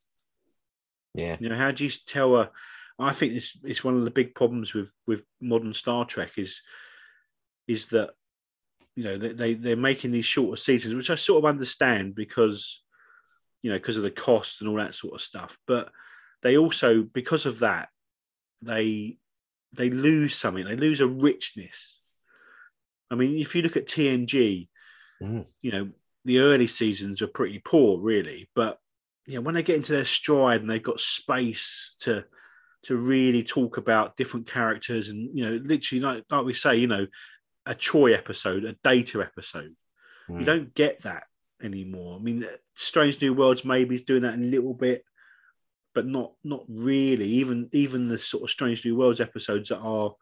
Yeah. 1.15 1.39
You 1.41 1.49
know, 1.49 1.57
how 1.57 1.71
do 1.71 1.83
you 1.83 1.91
tell 2.07 2.37
a? 2.37 2.51
I 2.99 3.13
think 3.13 3.33
this 3.33 3.57
is 3.65 3.83
one 3.83 3.97
of 3.97 4.05
the 4.05 4.11
big 4.11 4.35
problems 4.35 4.75
with 4.75 4.89
with 5.07 5.23
modern 5.41 5.73
Star 5.73 6.05
Trek 6.05 6.33
is 6.37 6.61
is 7.67 7.87
that 7.87 8.11
you 8.97 9.05
know 9.05 9.17
they 9.17 9.55
they're 9.55 9.77
making 9.77 10.11
these 10.11 10.27
shorter 10.27 10.61
seasons, 10.61 10.95
which 10.95 11.09
I 11.09 11.15
sort 11.15 11.43
of 11.43 11.49
understand 11.49 12.15
because 12.15 12.83
you 13.63 13.71
know 13.71 13.79
because 13.79 13.97
of 13.97 14.03
the 14.03 14.11
cost 14.11 14.61
and 14.61 14.69
all 14.69 14.77
that 14.77 14.95
sort 14.95 15.15
of 15.15 15.23
stuff, 15.23 15.57
but 15.67 15.91
they 16.45 16.57
also 16.57 17.03
because 17.03 17.47
of 17.47 17.59
that 17.61 17.89
they 18.63 19.19
they 19.73 19.91
lose 19.91 20.37
something. 20.37 20.65
They 20.65 20.77
lose 20.77 21.01
a 21.01 21.07
richness. 21.07 21.99
I 23.11 23.17
mean, 23.17 23.39
if 23.39 23.55
you 23.55 23.63
look 23.63 23.77
at 23.77 23.89
TNG, 23.89 24.69
mm. 25.23 25.47
you 25.63 25.73
know 25.73 25.89
the 26.25 26.39
early 26.39 26.67
seasons 26.67 27.21
are 27.21 27.27
pretty 27.27 27.61
poor, 27.65 28.01
really, 28.01 28.49
but 28.55 28.79
you 29.27 29.35
know 29.35 29.41
when 29.41 29.55
they 29.55 29.63
get 29.63 29.77
into 29.77 29.93
their 29.93 30.05
stride 30.05 30.61
and 30.61 30.71
they've 30.71 30.83
got 30.83 31.01
space 31.01 31.97
to 32.01 32.25
to 32.85 32.97
really 32.97 33.43
talk 33.43 33.79
about 33.79 34.17
different 34.17 34.47
characters 34.47 35.09
and 35.09 35.37
you 35.37 35.45
know 35.45 35.59
literally 35.65 36.03
like 36.03 36.25
like 36.31 36.45
we 36.45 36.53
say 36.53 36.77
you 36.77 36.87
know 36.87 37.07
a 37.65 37.75
Troi 37.75 38.15
episode 38.15 38.65
a 38.65 38.75
data 38.85 39.23
episode 39.23 39.75
mm. 40.29 40.39
you 40.39 40.45
don't 40.45 40.75
get 40.75 41.03
that 41.05 41.23
anymore 41.63 42.19
i 42.19 42.23
mean 42.23 42.47
strange 42.75 43.19
new 43.23 43.33
worlds 43.33 43.65
maybe 43.65 43.95
is 43.95 44.03
doing 44.03 44.23
that 44.23 44.35
a 44.35 44.37
little 44.37 44.75
bit 44.75 45.03
but 45.95 46.07
not 46.07 46.33
not 46.43 46.65
really. 46.69 47.27
Even 47.27 47.69
even 47.73 48.09
the 48.09 48.19
sort 48.19 48.43
of 48.43 48.51
Strange 48.51 48.85
New 48.85 48.97
Worlds 48.97 49.21
episodes 49.21 49.69
that 49.69 49.79
are, 49.79 50.15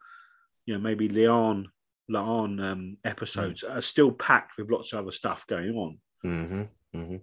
you 0.65 0.73
know, 0.73 0.79
maybe 0.79 1.09
La'an 1.09 1.65
La'an 2.09 2.61
um, 2.61 2.97
episodes 3.03 3.63
mm. 3.63 3.75
are 3.75 3.81
still 3.81 4.11
packed 4.11 4.57
with 4.57 4.69
lots 4.69 4.93
of 4.93 4.99
other 4.99 5.11
stuff 5.11 5.45
going 5.47 5.75
on. 5.75 5.97
Mm-hmm. 6.23 6.61
Mm-hmm. 6.97 7.15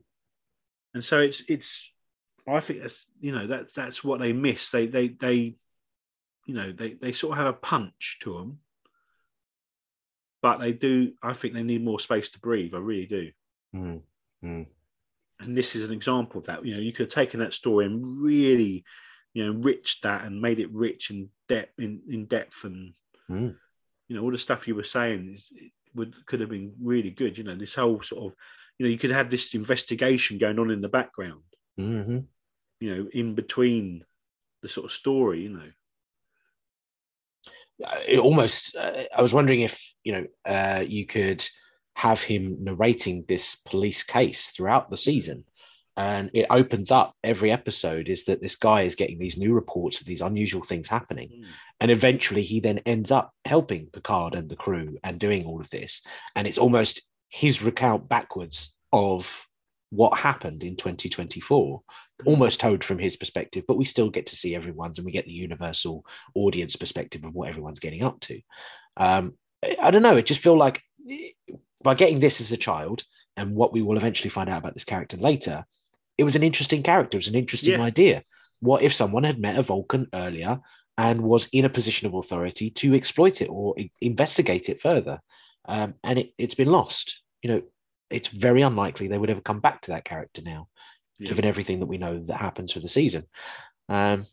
And 0.94 1.04
so 1.04 1.20
it's 1.20 1.42
it's 1.48 1.92
I 2.48 2.60
think 2.60 2.82
that's 2.82 3.06
you 3.20 3.32
know 3.32 3.46
that 3.46 3.74
that's 3.74 4.02
what 4.02 4.20
they 4.20 4.32
miss. 4.32 4.70
They 4.70 4.86
they 4.86 5.08
they 5.08 5.56
you 6.46 6.54
know 6.54 6.72
they 6.72 6.94
they 6.94 7.12
sort 7.12 7.32
of 7.32 7.38
have 7.38 7.54
a 7.54 7.58
punch 7.58 8.18
to 8.22 8.34
them, 8.34 8.58
but 10.42 10.58
they 10.58 10.72
do. 10.72 11.12
I 11.22 11.34
think 11.34 11.54
they 11.54 11.62
need 11.62 11.84
more 11.84 12.00
space 12.00 12.30
to 12.30 12.40
breathe. 12.40 12.74
I 12.74 12.78
really 12.78 13.06
do. 13.06 13.30
Mm-hmm 13.74 14.62
and 15.40 15.56
this 15.56 15.74
is 15.74 15.88
an 15.88 15.94
example 15.94 16.40
of 16.40 16.46
that. 16.46 16.64
You 16.64 16.74
know, 16.74 16.80
you 16.80 16.92
could 16.92 17.06
have 17.06 17.14
taken 17.14 17.40
that 17.40 17.54
story 17.54 17.86
and 17.86 18.22
really, 18.22 18.84
you 19.32 19.44
know, 19.44 19.52
enriched 19.52 20.02
that 20.02 20.24
and 20.24 20.40
made 20.40 20.58
it 20.58 20.70
rich 20.72 21.10
in 21.10 21.30
depth, 21.48 21.78
in, 21.78 22.00
in 22.08 22.26
depth, 22.26 22.64
and 22.64 22.92
mm. 23.30 23.56
you 24.08 24.16
know, 24.16 24.22
all 24.22 24.30
the 24.30 24.38
stuff 24.38 24.68
you 24.68 24.74
were 24.74 24.82
saying 24.82 25.34
is, 25.34 25.50
would 25.94 26.14
could 26.26 26.40
have 26.40 26.50
been 26.50 26.74
really 26.82 27.10
good. 27.10 27.38
You 27.38 27.44
know, 27.44 27.56
this 27.56 27.74
whole 27.74 28.02
sort 28.02 28.32
of, 28.32 28.38
you 28.78 28.86
know, 28.86 28.90
you 28.90 28.98
could 28.98 29.10
have 29.10 29.30
this 29.30 29.54
investigation 29.54 30.38
going 30.38 30.58
on 30.58 30.70
in 30.70 30.80
the 30.80 30.88
background. 30.88 31.42
Mm-hmm. 31.78 32.18
You 32.80 32.96
know, 32.96 33.08
in 33.12 33.34
between 33.34 34.04
the 34.62 34.68
sort 34.68 34.86
of 34.86 34.92
story. 34.92 35.42
You 35.42 35.50
know. 35.50 35.70
It 38.06 38.18
almost, 38.18 38.76
uh, 38.76 39.04
I 39.16 39.22
was 39.22 39.32
wondering 39.32 39.62
if 39.62 39.94
you 40.04 40.12
know 40.12 40.26
uh, 40.44 40.84
you 40.86 41.06
could 41.06 41.42
have 42.00 42.22
him 42.22 42.56
narrating 42.64 43.26
this 43.28 43.56
police 43.56 44.02
case 44.02 44.52
throughout 44.52 44.88
the 44.88 44.96
season. 44.96 45.44
And 45.98 46.30
it 46.32 46.46
opens 46.48 46.90
up 46.90 47.14
every 47.22 47.52
episode 47.52 48.08
is 48.08 48.24
that 48.24 48.40
this 48.40 48.56
guy 48.56 48.82
is 48.82 48.94
getting 48.94 49.18
these 49.18 49.36
new 49.36 49.52
reports 49.52 50.00
of 50.00 50.06
these 50.06 50.22
unusual 50.22 50.62
things 50.64 50.88
happening. 50.88 51.28
Mm. 51.28 51.44
And 51.78 51.90
eventually 51.90 52.42
he 52.42 52.58
then 52.58 52.78
ends 52.86 53.10
up 53.10 53.34
helping 53.44 53.88
Picard 53.92 54.34
and 54.34 54.48
the 54.48 54.56
crew 54.56 54.96
and 55.04 55.18
doing 55.20 55.44
all 55.44 55.60
of 55.60 55.68
this. 55.68 56.00
And 56.34 56.46
it's 56.46 56.56
almost 56.56 57.02
his 57.28 57.62
recount 57.62 58.08
backwards 58.08 58.74
of 58.94 59.46
what 59.90 60.18
happened 60.18 60.62
in 60.62 60.76
2024 60.76 61.82
almost 62.24 62.60
told 62.60 62.82
from 62.84 62.98
his 62.98 63.16
perspective 63.16 63.64
but 63.66 63.76
we 63.76 63.84
still 63.84 64.08
get 64.08 64.26
to 64.26 64.36
see 64.36 64.54
everyone's 64.54 64.98
and 64.98 65.06
we 65.06 65.10
get 65.10 65.24
the 65.24 65.32
universal 65.32 66.04
audience 66.34 66.76
perspective 66.76 67.24
of 67.24 67.34
what 67.34 67.48
everyone's 67.48 67.80
getting 67.80 68.04
up 68.04 68.20
to 68.20 68.40
um, 68.98 69.32
i 69.82 69.90
don't 69.90 70.02
know 70.02 70.16
it 70.16 70.26
just 70.26 70.40
feel 70.40 70.56
like 70.56 70.80
by 71.82 71.94
getting 71.94 72.20
this 72.20 72.40
as 72.40 72.52
a 72.52 72.56
child 72.56 73.04
and 73.36 73.54
what 73.54 73.72
we 73.72 73.82
will 73.82 73.96
eventually 73.96 74.30
find 74.30 74.48
out 74.48 74.58
about 74.58 74.74
this 74.74 74.84
character 74.84 75.16
later, 75.16 75.64
it 76.18 76.24
was 76.24 76.36
an 76.36 76.42
interesting 76.42 76.82
character. 76.82 77.16
It 77.16 77.20
was 77.20 77.28
an 77.28 77.34
interesting 77.34 77.72
yeah. 77.72 77.82
idea. 77.82 78.22
What 78.60 78.82
if 78.82 78.92
someone 78.92 79.24
had 79.24 79.38
met 79.38 79.58
a 79.58 79.62
Vulcan 79.62 80.08
earlier 80.12 80.60
and 80.98 81.22
was 81.22 81.48
in 81.52 81.64
a 81.64 81.70
position 81.70 82.06
of 82.06 82.14
authority 82.14 82.70
to 82.70 82.94
exploit 82.94 83.40
it 83.40 83.46
or 83.46 83.74
investigate 84.00 84.68
it 84.68 84.82
further? 84.82 85.20
Um, 85.66 85.94
and 86.04 86.18
it, 86.18 86.32
has 86.38 86.54
been 86.54 86.68
lost. 86.68 87.22
You 87.42 87.50
know, 87.50 87.62
it's 88.10 88.28
very 88.28 88.62
unlikely 88.62 89.08
they 89.08 89.18
would 89.18 89.30
ever 89.30 89.40
come 89.40 89.60
back 89.60 89.82
to 89.82 89.92
that 89.92 90.04
character 90.04 90.42
now, 90.42 90.68
yeah. 91.18 91.28
given 91.28 91.46
everything 91.46 91.80
that 91.80 91.86
we 91.86 91.96
know 91.96 92.22
that 92.26 92.36
happens 92.36 92.72
for 92.72 92.80
the 92.80 92.88
season. 92.88 93.24
Um, 93.88 94.26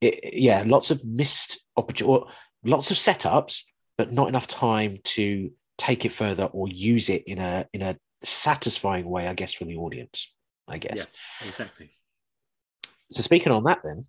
it, 0.00 0.34
yeah, 0.34 0.64
lots 0.66 0.90
of 0.90 1.04
missed 1.04 1.60
opportunities, 1.76 2.28
lots 2.64 2.90
of 2.90 2.98
setups, 2.98 3.62
but 3.96 4.12
not 4.12 4.28
enough 4.28 4.46
time 4.46 4.98
to 5.04 5.50
take 5.78 6.04
it 6.04 6.12
further 6.12 6.44
or 6.44 6.68
use 6.68 7.08
it 7.08 7.24
in 7.26 7.38
a 7.38 7.66
in 7.72 7.82
a 7.82 7.96
satisfying 8.22 9.08
way, 9.08 9.28
I 9.28 9.34
guess, 9.34 9.52
for 9.52 9.64
the 9.64 9.76
audience. 9.76 10.32
I 10.68 10.78
guess. 10.78 10.96
Yeah, 10.96 11.48
exactly. 11.48 11.90
So 13.12 13.22
speaking 13.22 13.52
on 13.52 13.64
that, 13.64 13.80
then. 13.84 14.06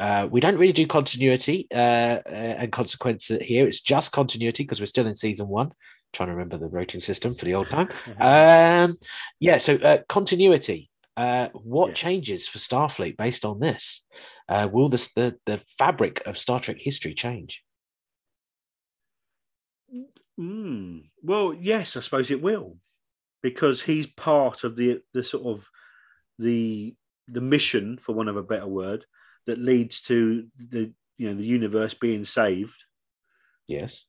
Uh, 0.00 0.28
we 0.30 0.38
don't 0.40 0.58
really 0.58 0.72
do 0.72 0.86
continuity 0.86 1.66
uh, 1.74 2.20
uh, 2.24 2.54
and 2.58 2.70
consequence 2.70 3.32
here. 3.40 3.66
It's 3.66 3.80
just 3.80 4.12
continuity 4.12 4.62
because 4.62 4.78
we're 4.78 4.86
still 4.86 5.08
in 5.08 5.16
season 5.16 5.48
one. 5.48 5.72
trying 6.12 6.28
to 6.28 6.34
remember 6.34 6.56
the 6.56 6.68
rating 6.68 7.00
system 7.00 7.34
for 7.34 7.44
the 7.44 7.54
old 7.54 7.68
time. 7.68 7.88
um, 8.20 8.96
yeah, 9.40 9.58
so 9.58 9.74
uh, 9.74 9.98
continuity. 10.08 10.88
Uh, 11.16 11.48
what 11.52 11.88
yeah. 11.88 11.94
changes 11.94 12.46
for 12.46 12.58
Starfleet 12.58 13.16
based 13.16 13.44
on 13.44 13.58
this? 13.58 14.06
Uh, 14.48 14.68
will 14.70 14.88
this 14.88 15.12
the 15.14 15.36
the 15.46 15.60
fabric 15.78 16.22
of 16.26 16.38
Star 16.38 16.60
Trek 16.60 16.76
history 16.78 17.12
change? 17.12 17.64
Mm. 20.38 21.04
Well, 21.22 21.54
yes, 21.54 21.96
I 21.96 22.00
suppose 22.00 22.30
it 22.30 22.42
will, 22.42 22.76
because 23.42 23.82
he's 23.82 24.06
part 24.06 24.64
of 24.64 24.76
the 24.76 25.00
the 25.12 25.24
sort 25.24 25.46
of 25.46 25.68
the 26.38 26.94
the 27.26 27.40
mission, 27.40 27.98
for 27.98 28.14
want 28.14 28.28
of 28.28 28.36
a 28.36 28.42
better 28.42 28.66
word, 28.66 29.04
that 29.46 29.58
leads 29.58 30.00
to 30.02 30.46
the 30.56 30.92
you 31.16 31.28
know 31.28 31.34
the 31.34 31.46
universe 31.46 31.94
being 31.94 32.24
saved. 32.24 32.84
Yes, 33.66 34.04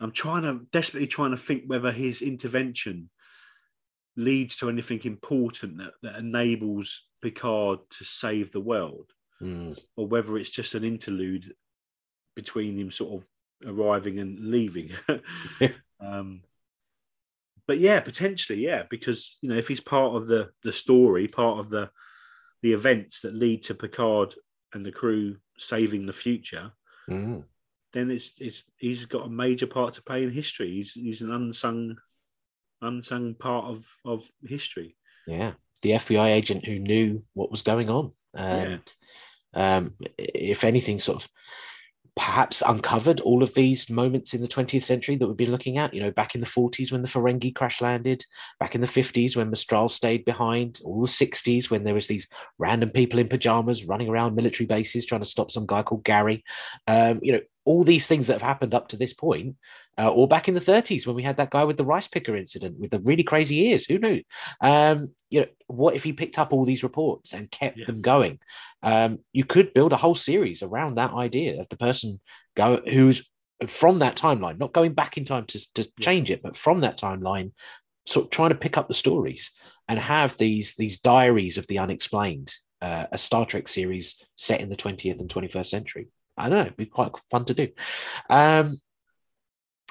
I'm 0.00 0.12
trying 0.12 0.42
to 0.42 0.66
desperately 0.70 1.08
trying 1.08 1.32
to 1.32 1.36
think 1.36 1.64
whether 1.66 1.90
his 1.90 2.22
intervention 2.22 3.10
leads 4.16 4.56
to 4.58 4.68
anything 4.68 5.00
important 5.04 5.78
that, 5.78 5.94
that 6.02 6.16
enables 6.16 7.02
Picard 7.20 7.80
to 7.98 8.04
save 8.04 8.52
the 8.52 8.60
world, 8.60 9.10
mm. 9.42 9.76
or 9.96 10.06
whether 10.06 10.38
it's 10.38 10.52
just 10.52 10.74
an 10.74 10.84
interlude 10.84 11.52
between 12.36 12.78
him 12.78 12.92
sort 12.92 13.20
of 13.22 13.28
arriving 13.66 14.18
and 14.18 14.38
leaving. 14.38 14.90
um, 16.00 16.42
but 17.66 17.78
yeah, 17.78 18.00
potentially, 18.00 18.64
yeah, 18.64 18.82
because 18.90 19.38
you 19.40 19.48
know 19.48 19.56
if 19.56 19.68
he's 19.68 19.80
part 19.80 20.14
of 20.14 20.26
the 20.26 20.50
the 20.62 20.72
story, 20.72 21.28
part 21.28 21.58
of 21.58 21.70
the 21.70 21.90
the 22.62 22.72
events 22.72 23.20
that 23.20 23.34
lead 23.34 23.64
to 23.64 23.74
Picard 23.74 24.34
and 24.72 24.84
the 24.84 24.92
crew 24.92 25.36
saving 25.58 26.06
the 26.06 26.12
future, 26.12 26.72
mm. 27.08 27.42
then 27.92 28.10
it's 28.10 28.32
it's 28.38 28.62
he's 28.76 29.06
got 29.06 29.26
a 29.26 29.30
major 29.30 29.66
part 29.66 29.94
to 29.94 30.02
play 30.02 30.22
in 30.22 30.30
history. 30.30 30.72
He's 30.72 30.92
he's 30.92 31.22
an 31.22 31.32
unsung 31.32 31.96
unsung 32.82 33.34
part 33.34 33.66
of 33.66 33.86
of 34.04 34.28
history. 34.46 34.96
Yeah, 35.26 35.52
the 35.82 35.92
FBI 35.92 36.28
agent 36.32 36.66
who 36.66 36.78
knew 36.78 37.22
what 37.32 37.50
was 37.50 37.62
going 37.62 37.88
on, 37.88 38.12
and 38.34 38.82
yeah. 39.54 39.76
um, 39.76 39.94
if 40.18 40.64
anything, 40.64 40.98
sort 40.98 41.24
of 41.24 41.30
perhaps 42.16 42.62
uncovered 42.64 43.20
all 43.20 43.42
of 43.42 43.54
these 43.54 43.90
moments 43.90 44.34
in 44.34 44.40
the 44.40 44.46
20th 44.46 44.84
century 44.84 45.16
that 45.16 45.26
we've 45.26 45.36
been 45.36 45.50
looking 45.50 45.78
at. 45.78 45.92
You 45.92 46.00
know, 46.00 46.12
back 46.12 46.34
in 46.34 46.40
the 46.40 46.46
40s 46.46 46.92
when 46.92 47.02
the 47.02 47.08
Ferengi 47.08 47.52
crash 47.52 47.80
landed, 47.80 48.24
back 48.60 48.74
in 48.74 48.80
the 48.80 48.86
50s 48.86 49.36
when 49.36 49.50
Mestral 49.50 49.88
stayed 49.88 50.24
behind, 50.24 50.80
all 50.84 51.00
the 51.00 51.08
60s 51.08 51.70
when 51.70 51.82
there 51.82 51.94
was 51.94 52.06
these 52.06 52.28
random 52.58 52.90
people 52.90 53.18
in 53.18 53.28
pajamas 53.28 53.84
running 53.84 54.08
around 54.08 54.36
military 54.36 54.66
bases 54.66 55.04
trying 55.04 55.22
to 55.22 55.28
stop 55.28 55.50
some 55.50 55.66
guy 55.66 55.82
called 55.82 56.04
Gary. 56.04 56.44
Um, 56.86 57.18
you 57.20 57.32
know, 57.32 57.40
all 57.64 57.82
these 57.82 58.06
things 58.06 58.28
that 58.28 58.34
have 58.34 58.42
happened 58.42 58.74
up 58.74 58.88
to 58.88 58.96
this 58.96 59.14
point 59.14 59.56
uh, 59.98 60.10
or 60.10 60.26
back 60.26 60.48
in 60.48 60.54
the 60.54 60.60
30s 60.60 61.06
when 61.06 61.16
we 61.16 61.22
had 61.22 61.36
that 61.36 61.50
guy 61.50 61.64
with 61.64 61.76
the 61.76 61.84
rice 61.84 62.08
picker 62.08 62.36
incident 62.36 62.78
with 62.78 62.90
the 62.90 63.00
really 63.00 63.22
crazy 63.22 63.66
ears. 63.66 63.84
Who 63.84 63.98
knew? 63.98 64.22
Um, 64.60 65.10
you 65.30 65.40
know, 65.40 65.46
what 65.66 65.94
if 65.94 66.04
he 66.04 66.12
picked 66.12 66.38
up 66.38 66.52
all 66.52 66.64
these 66.64 66.82
reports 66.82 67.32
and 67.32 67.50
kept 67.50 67.78
yeah. 67.78 67.86
them 67.86 68.02
going? 68.02 68.38
Um, 68.82 69.20
you 69.32 69.44
could 69.44 69.74
build 69.74 69.92
a 69.92 69.96
whole 69.96 70.14
series 70.14 70.62
around 70.62 70.96
that 70.96 71.12
idea 71.12 71.60
of 71.60 71.68
the 71.68 71.76
person 71.76 72.20
go 72.56 72.80
who's 72.84 73.28
from 73.68 74.00
that 74.00 74.16
timeline, 74.16 74.58
not 74.58 74.72
going 74.72 74.92
back 74.92 75.16
in 75.16 75.24
time 75.24 75.46
to, 75.46 75.74
to 75.74 75.82
yeah. 75.82 76.04
change 76.04 76.30
it, 76.30 76.42
but 76.42 76.56
from 76.56 76.80
that 76.80 76.98
timeline, 76.98 77.52
sort 78.06 78.26
of 78.26 78.30
trying 78.30 78.50
to 78.50 78.56
pick 78.56 78.76
up 78.76 78.88
the 78.88 78.94
stories 78.94 79.52
and 79.88 79.98
have 79.98 80.36
these 80.36 80.74
these 80.76 81.00
diaries 81.00 81.58
of 81.58 81.66
the 81.66 81.78
unexplained, 81.78 82.52
uh, 82.82 83.06
a 83.12 83.18
Star 83.18 83.46
Trek 83.46 83.68
series 83.68 84.22
set 84.36 84.60
in 84.60 84.68
the 84.68 84.76
20th 84.76 85.20
and 85.20 85.28
21st 85.28 85.66
century. 85.66 86.08
I 86.36 86.48
don't 86.48 86.58
know, 86.58 86.64
it'd 86.64 86.76
be 86.76 86.86
quite 86.86 87.12
fun 87.30 87.44
to 87.46 87.54
do. 87.54 87.68
Um, 88.28 88.76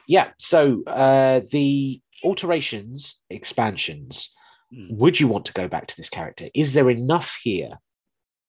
yeah, 0.07 0.31
so 0.37 0.83
uh, 0.85 1.41
the 1.51 2.01
alterations, 2.23 3.21
expansions. 3.29 4.33
Mm. 4.73 4.97
Would 4.97 5.19
you 5.19 5.27
want 5.27 5.45
to 5.45 5.53
go 5.53 5.67
back 5.67 5.87
to 5.87 5.97
this 5.97 6.09
character? 6.09 6.49
Is 6.53 6.73
there 6.73 6.89
enough 6.89 7.37
here? 7.43 7.79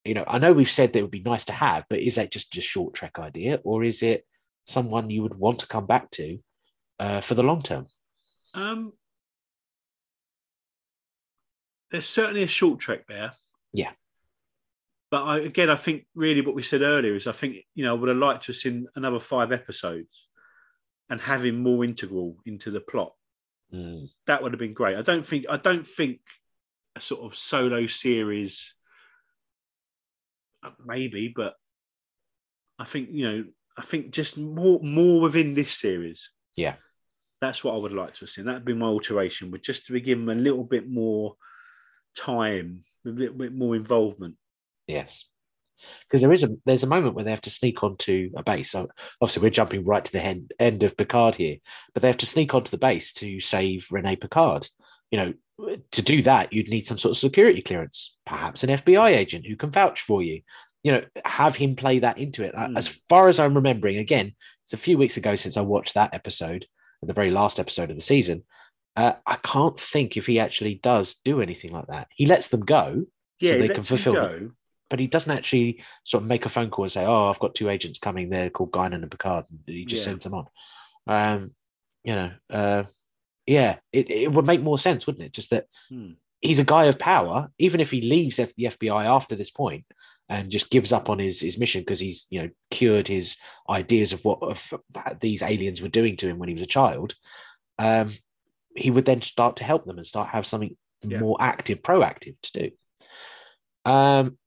You 0.05 0.15
know, 0.15 0.25
I 0.27 0.39
know 0.39 0.53
we've 0.53 0.71
said 0.71 0.93
that 0.93 0.99
it 0.99 1.03
would 1.03 1.11
be 1.11 1.23
nice 1.23 1.47
to 1.47 1.53
have, 1.53 1.85
but 1.89 2.01
is 2.01 2.17
that 2.17 2.31
just 2.31 2.57
a 2.57 2.61
short 2.61 2.95
trek 2.95 3.19
idea, 3.19 3.61
or 3.65 3.85
is 3.85 4.03
it 4.03 4.27
someone 4.67 5.11
you 5.11 5.23
would 5.23 5.35
want 5.35 5.61
to 5.61 5.67
come 5.67 5.87
back 5.87 6.11
to 6.13 6.39
uh, 6.99 7.21
for 7.21 7.35
the 7.35 7.43
long 7.43 7.63
term? 7.63 7.87
Um, 8.53 8.93
there's 11.91 12.07
certainly 12.07 12.43
a 12.43 12.49
short 12.49 12.81
trek 12.81 13.07
there. 13.09 13.33
Yeah, 13.73 13.93
but 15.11 15.23
I, 15.23 15.39
again, 15.39 15.71
I 15.71 15.77
think 15.77 16.07
really 16.15 16.41
what 16.43 16.55
we 16.55 16.63
said 16.63 16.83
earlier 16.83 17.15
is 17.15 17.27
I 17.27 17.33
think 17.33 17.59
you 17.75 17.85
know 17.85 17.95
I 17.95 17.99
would 17.99 18.09
have 18.09 18.19
liked 18.19 18.45
to 18.45 18.53
have 18.53 18.57
seen 18.57 18.87
another 18.97 19.21
five 19.21 19.53
episodes 19.53 20.09
and 21.11 21.21
have 21.21 21.45
him 21.45 21.63
more 21.63 21.85
integral 21.85 22.37
into 22.47 22.71
the 22.71 22.81
plot. 22.81 23.13
Mm. 23.73 24.09
That 24.27 24.43
would 24.43 24.53
have 24.53 24.59
been 24.59 24.75
great. 24.75 24.97
I 24.97 25.03
don't 25.03 25.27
think 25.27 25.47
I 25.49 25.57
don't 25.57 25.87
think 25.87 26.21
a 26.97 27.01
sort 27.01 27.23
of 27.23 27.39
solo 27.39 27.87
series, 27.87 28.73
uh, 30.63 30.71
maybe, 30.85 31.33
but 31.35 31.55
I 32.79 32.85
think 32.85 33.09
you 33.13 33.31
know 33.31 33.45
I 33.77 33.83
think 33.83 34.11
just 34.11 34.39
more 34.39 34.81
more 34.83 35.21
within 35.21 35.55
this 35.55 35.73
series. 35.73 36.31
Yeah. 36.57 36.75
That's 37.41 37.63
what 37.63 37.75
I 37.75 37.79
would 37.79 37.93
like 37.93 38.15
to 38.15 38.21
have 38.21 38.31
seen. 38.31 38.47
That'd 38.47 38.65
be 38.65 38.75
my 38.75 38.87
alteration, 38.87 39.51
would 39.51 39.63
just 39.63 39.87
to 39.87 39.93
be 39.93 40.01
given 40.01 40.29
a 40.31 40.35
little 40.35 40.65
bit 40.65 40.89
more 40.89 41.37
time, 42.17 42.85
a 43.05 43.11
little 43.11 43.37
bit 43.37 43.53
more 43.53 43.77
involvement. 43.77 44.37
Yes. 44.87 45.27
Because 46.09 46.21
there 46.21 46.33
is 46.33 46.45
a 46.45 46.57
there's 46.65 46.83
a 46.83 46.89
moment 46.89 47.15
where 47.15 47.25
they 47.25 47.31
have 47.31 47.41
to 47.43 47.51
sneak 47.51 47.83
onto 47.83 48.31
a 48.37 48.43
base. 48.43 48.71
So 48.71 48.89
obviously, 49.21 49.43
we're 49.43 49.51
jumping 49.51 49.85
right 49.85 50.05
to 50.05 50.13
the 50.13 50.23
end, 50.23 50.53
end 50.59 50.83
of 50.83 50.97
Picard 50.97 51.37
here, 51.37 51.57
but 51.93 52.03
they 52.03 52.09
have 52.09 52.19
to 52.19 52.27
sneak 52.27 52.55
onto 52.55 52.71
the 52.71 52.79
base 52.79 53.13
to 53.15 53.41
save 53.41 53.89
Rene 53.91 54.17
Picard. 54.17 54.69
You 55.11 55.19
know, 55.19 55.77
to 55.93 56.03
do 56.03 56.23
that, 56.23 56.53
you'd 56.53 56.69
need 56.69 56.87
some 56.87 56.99
sort 56.99 57.13
of 57.13 57.19
security 57.19 57.63
clearance, 57.63 58.17
perhaps 58.27 58.65
an 58.65 58.71
FBI 58.71 59.11
agent 59.11 59.47
who 59.47 59.57
can 59.57 59.71
vouch 59.71 60.03
for 60.03 60.23
you. 60.23 60.43
You 60.83 60.93
know, 60.93 61.05
have 61.25 61.57
him 61.57 61.77
play 61.77 62.01
that 62.01 62.19
into 62.19 62.45
it. 62.45 62.55
Mm. 62.55 62.77
As 62.77 62.89
far 63.09 63.29
as 63.29 63.39
I'm 63.39 63.55
remembering, 63.55 63.97
again, 63.97 64.35
it's 64.65 64.75
a 64.75 64.79
few 64.79 64.99
weeks 64.99 65.17
ago 65.17 65.37
since 65.37 65.57
I 65.57 65.63
watched 65.63 65.95
that 65.95 66.13
episode, 66.13 66.67
the 67.03 67.13
very 67.13 67.31
last 67.31 67.59
episode 67.59 67.91
of 67.91 67.97
the 67.97 68.03
season. 68.03 68.45
Uh, 68.97 69.15
I 69.27 69.37
can't 69.37 69.79
think 69.79 70.17
if 70.17 70.27
he 70.27 70.39
actually 70.39 70.77
does 70.77 71.17
do 71.25 71.41
anything 71.41 71.73
like 71.73 71.87
that. 71.89 72.09
He 72.15 72.27
lets 72.27 72.49
them 72.49 72.61
go 72.61 73.07
Yeah, 73.41 73.53
so 73.53 73.59
they 73.59 73.69
can 73.69 73.83
fulfill. 73.83 74.15
But 74.91 74.99
he 75.01 75.07
doesn't 75.07 75.37
actually 75.37 75.83
sort 76.05 76.23
of 76.23 76.29
make 76.29 76.47
a 76.47 76.49
phone 76.49 76.71
call 76.71 76.85
and 76.85 76.93
say, 76.93 77.05
"Oh, 77.05 77.29
I've 77.29 77.39
got 77.39 77.55
two 77.55 77.69
agents 77.69 77.99
coming. 77.99 78.29
They're 78.31 78.51
called 78.51 78.73
Guinan 78.73 79.03
and 79.03 79.11
Picard." 79.11 79.47
And 79.51 79.61
he 79.67 79.85
just 79.85 80.03
Yeah. 80.03 80.13
sends 80.13 80.25
them 80.25 80.35
on. 80.35 80.47
Um, 81.07 81.55
you 82.05 82.15
know, 82.15 82.31
uh, 82.51 82.85
yeah, 83.47 83.77
it, 83.93 84.11
it 84.11 84.33
would 84.33 84.47
make 84.47 84.63
more 84.63 84.79
sense, 84.79 85.07
wouldn't 85.07 85.25
it? 85.25 85.33
Just 85.33 85.51
that 85.51 85.67
Hmm. 85.89 86.13
he's 86.41 86.59
a 86.59 86.65
guy 86.65 86.85
of 86.85 86.99
power. 86.99 87.51
Even 87.59 87.81
if 87.81 87.91
he 87.91 88.01
leaves 88.03 88.39
F- 88.39 88.55
the 88.57 88.65
FBI 88.67 89.05
after 89.07 89.35
this 89.37 89.51
point 89.51 89.85
and 90.29 90.51
just 90.51 90.71
gives 90.71 90.93
up 90.93 91.09
on 91.11 91.19
his 91.19 91.41
his 91.41 91.59
mission 91.59 91.83
because 91.83 92.01
he's 92.01 92.27
you 92.31 92.43
know 92.43 92.51
cured 92.71 93.09
his 93.09 93.37
ideas 93.69 94.13
of 94.13 94.25
what 94.25 94.43
of 94.43 94.73
these 95.21 95.43
aliens 95.43 95.83
were 95.83 95.89
doing 95.89 96.17
to 96.17 96.29
him 96.29 96.39
when 96.39 96.49
he 96.49 96.55
was 96.55 96.63
a 96.63 96.67
child, 96.67 97.15
um, 97.79 98.17
he 98.77 98.91
would 98.91 99.05
then 99.05 99.23
start 99.23 99.57
to 99.57 99.65
help 99.65 99.85
them 99.85 99.99
and 99.99 100.07
start 100.07 100.29
have 100.31 100.47
something 100.47 100.77
Yeah. 101.03 101.21
more 101.21 101.37
active, 101.41 101.83
proactive 101.83 102.37
to 102.43 102.53
do. 102.61 102.71
Um, 103.85 104.39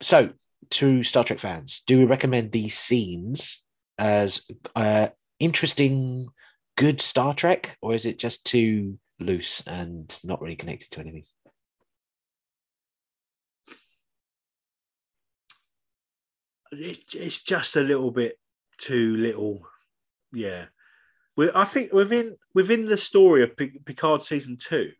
so 0.00 0.30
to 0.70 1.02
Star 1.02 1.24
Trek 1.24 1.38
fans, 1.38 1.82
do 1.86 1.98
we 1.98 2.04
recommend 2.04 2.52
these 2.52 2.76
scenes 2.76 3.62
as 3.98 4.46
uh, 4.74 5.08
interesting, 5.38 6.28
good 6.76 7.00
Star 7.00 7.34
Trek, 7.34 7.76
or 7.80 7.94
is 7.94 8.06
it 8.06 8.18
just 8.18 8.44
too 8.44 8.98
loose 9.20 9.62
and 9.66 10.18
not 10.24 10.40
really 10.42 10.56
connected 10.56 10.90
to 10.92 11.00
anything? 11.00 11.24
It's, 16.72 17.42
just 17.42 17.76
a 17.76 17.80
little 17.80 18.10
bit 18.10 18.38
too 18.78 19.16
little. 19.16 19.66
Yeah, 20.32 20.66
we 21.36 21.48
I 21.54 21.64
think 21.64 21.92
within 21.92 22.36
within 22.54 22.86
the 22.86 22.96
story 22.96 23.44
of 23.44 23.56
Picard 23.56 24.24
season 24.24 24.58
two, 24.58 24.90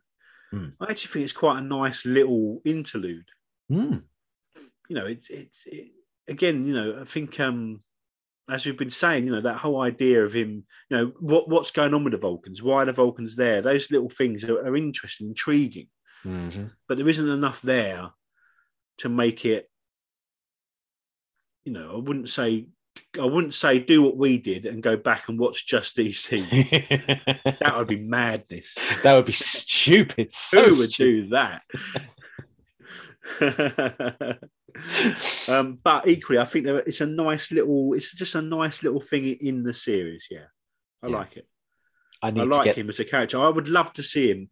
Hmm. 0.50 0.68
I 0.80 0.90
actually 0.90 1.12
think 1.12 1.24
it's 1.24 1.32
quite 1.32 1.58
a 1.58 1.62
nice 1.62 2.04
little 2.04 2.60
interlude. 2.64 3.28
Hmm. 3.68 3.98
You 4.88 4.96
know, 4.96 5.06
it's 5.06 5.28
it's 5.30 5.62
it, 5.66 5.88
again. 6.28 6.66
You 6.66 6.74
know, 6.74 6.98
I 7.00 7.04
think 7.04 7.38
um 7.40 7.82
as 8.48 8.64
we've 8.64 8.78
been 8.78 8.90
saying, 8.90 9.24
you 9.26 9.32
know, 9.32 9.40
that 9.40 9.56
whole 9.58 9.80
idea 9.80 10.24
of 10.24 10.32
him, 10.32 10.64
you 10.88 10.96
know, 10.96 11.06
what 11.20 11.48
what's 11.48 11.70
going 11.72 11.94
on 11.94 12.04
with 12.04 12.12
the 12.12 12.18
Vulcans? 12.18 12.62
Why 12.62 12.82
are 12.82 12.86
the 12.86 12.92
Vulcans 12.92 13.34
there? 13.36 13.60
Those 13.62 13.90
little 13.90 14.10
things 14.10 14.44
are, 14.44 14.58
are 14.66 14.76
interesting, 14.76 15.28
intriguing. 15.28 15.88
Mhm. 16.24 16.72
but 16.88 16.96
there 16.98 17.08
isn't 17.08 17.28
enough 17.28 17.62
there 17.62 18.10
to 18.98 19.08
make 19.08 19.44
it 19.44 19.70
you 21.64 21.72
know 21.72 21.92
i 21.94 21.98
wouldn't 21.98 22.28
say 22.28 22.66
i 23.20 23.24
wouldn't 23.24 23.54
say 23.54 23.78
do 23.78 24.02
what 24.02 24.16
we 24.16 24.36
did 24.38 24.66
and 24.66 24.82
go 24.82 24.96
back 24.96 25.28
and 25.28 25.38
watch 25.38 25.66
just 25.68 25.94
these 25.94 26.18
scenes 26.18 26.50
that 26.70 27.74
would 27.76 27.86
be 27.86 27.98
madness 27.98 28.74
that 29.04 29.14
would 29.14 29.26
be 29.26 29.32
stupid. 29.32 30.32
So 30.32 30.64
who 30.70 30.70
would 30.80 30.90
stupid. 30.90 31.22
do 31.22 31.28
that 31.28 31.62
um 35.48 35.78
but 35.82 36.06
equally 36.08 36.38
i 36.38 36.44
think 36.44 36.64
there, 36.64 36.78
it's 36.78 37.00
a 37.00 37.06
nice 37.06 37.50
little 37.50 37.94
it's 37.94 38.12
just 38.12 38.34
a 38.34 38.42
nice 38.42 38.82
little 38.82 39.00
thing 39.00 39.24
in 39.24 39.62
the 39.62 39.74
series 39.74 40.26
yeah 40.30 40.46
i 41.02 41.08
Yeah. 41.08 41.16
like 41.16 41.36
it 41.36 41.46
I 42.22 42.28
i 42.28 42.30
like 42.30 42.64
get. 42.64 42.78
him 42.78 42.88
as 42.88 43.00
a 43.00 43.04
character 43.04 43.40
i 43.40 43.48
would 43.48 43.68
love 43.68 43.92
to 43.94 44.02
see 44.02 44.30
him 44.30 44.48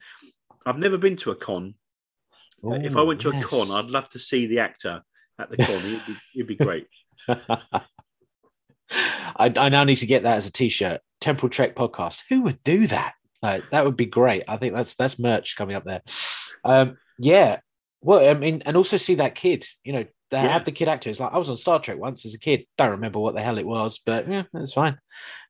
i've 0.66 0.78
never 0.78 0.98
been 0.98 1.16
to 1.18 1.30
a 1.30 1.36
con 1.36 1.74
if 2.72 2.96
I 2.96 3.02
went 3.02 3.20
to 3.22 3.32
yes. 3.32 3.44
a 3.44 3.46
con, 3.46 3.70
I'd 3.70 3.90
love 3.90 4.08
to 4.10 4.18
see 4.18 4.46
the 4.46 4.60
actor 4.60 5.02
at 5.38 5.50
the 5.50 5.56
con. 5.56 5.76
It'd 5.76 6.06
be, 6.06 6.16
it'd 6.34 6.46
be 6.46 6.56
great. 6.56 6.86
I, 7.28 9.52
I 9.56 9.68
now 9.68 9.84
need 9.84 9.96
to 9.96 10.06
get 10.06 10.22
that 10.22 10.36
as 10.36 10.46
a 10.46 10.52
t-shirt. 10.52 11.00
Temporal 11.20 11.50
Trek 11.50 11.74
podcast. 11.74 12.22
Who 12.28 12.42
would 12.42 12.62
do 12.62 12.86
that? 12.88 13.14
Like, 13.42 13.68
that 13.70 13.84
would 13.84 13.96
be 13.96 14.06
great. 14.06 14.44
I 14.48 14.56
think 14.56 14.74
that's 14.74 14.94
that's 14.94 15.18
merch 15.18 15.56
coming 15.56 15.76
up 15.76 15.84
there. 15.84 16.02
Um, 16.64 16.96
yeah. 17.18 17.58
Well, 18.00 18.28
I 18.28 18.34
mean, 18.34 18.62
and 18.64 18.76
also 18.76 18.96
see 18.96 19.16
that 19.16 19.34
kid. 19.34 19.66
You 19.84 19.92
know, 19.92 20.04
they 20.30 20.38
Yeah. 20.38 20.48
have 20.52 20.64
the 20.64 20.72
kid 20.72 20.88
actors. 20.88 21.20
Like 21.20 21.32
I 21.32 21.38
was 21.38 21.50
on 21.50 21.56
Star 21.56 21.78
Trek 21.80 21.98
once 21.98 22.24
as 22.26 22.34
a 22.34 22.38
kid. 22.38 22.66
Don't 22.78 22.90
remember 22.92 23.18
what 23.18 23.34
the 23.34 23.42
hell 23.42 23.58
it 23.58 23.66
was, 23.66 23.98
but 24.04 24.28
yeah, 24.28 24.44
that's 24.52 24.72
fine. 24.72 24.98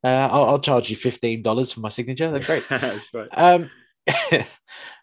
Uh, 0.03 0.29
I'll, 0.31 0.45
I'll 0.45 0.61
charge 0.61 0.91
you 0.91 0.97
fifteen 0.97 1.43
dollars 1.43 1.73
for 1.73 1.81
my 1.81 1.89
signature. 1.89 2.31
That's 2.31 2.45
great. 2.47 2.65
That's 2.69 3.07
right. 3.15 3.29
Um, 3.33 3.71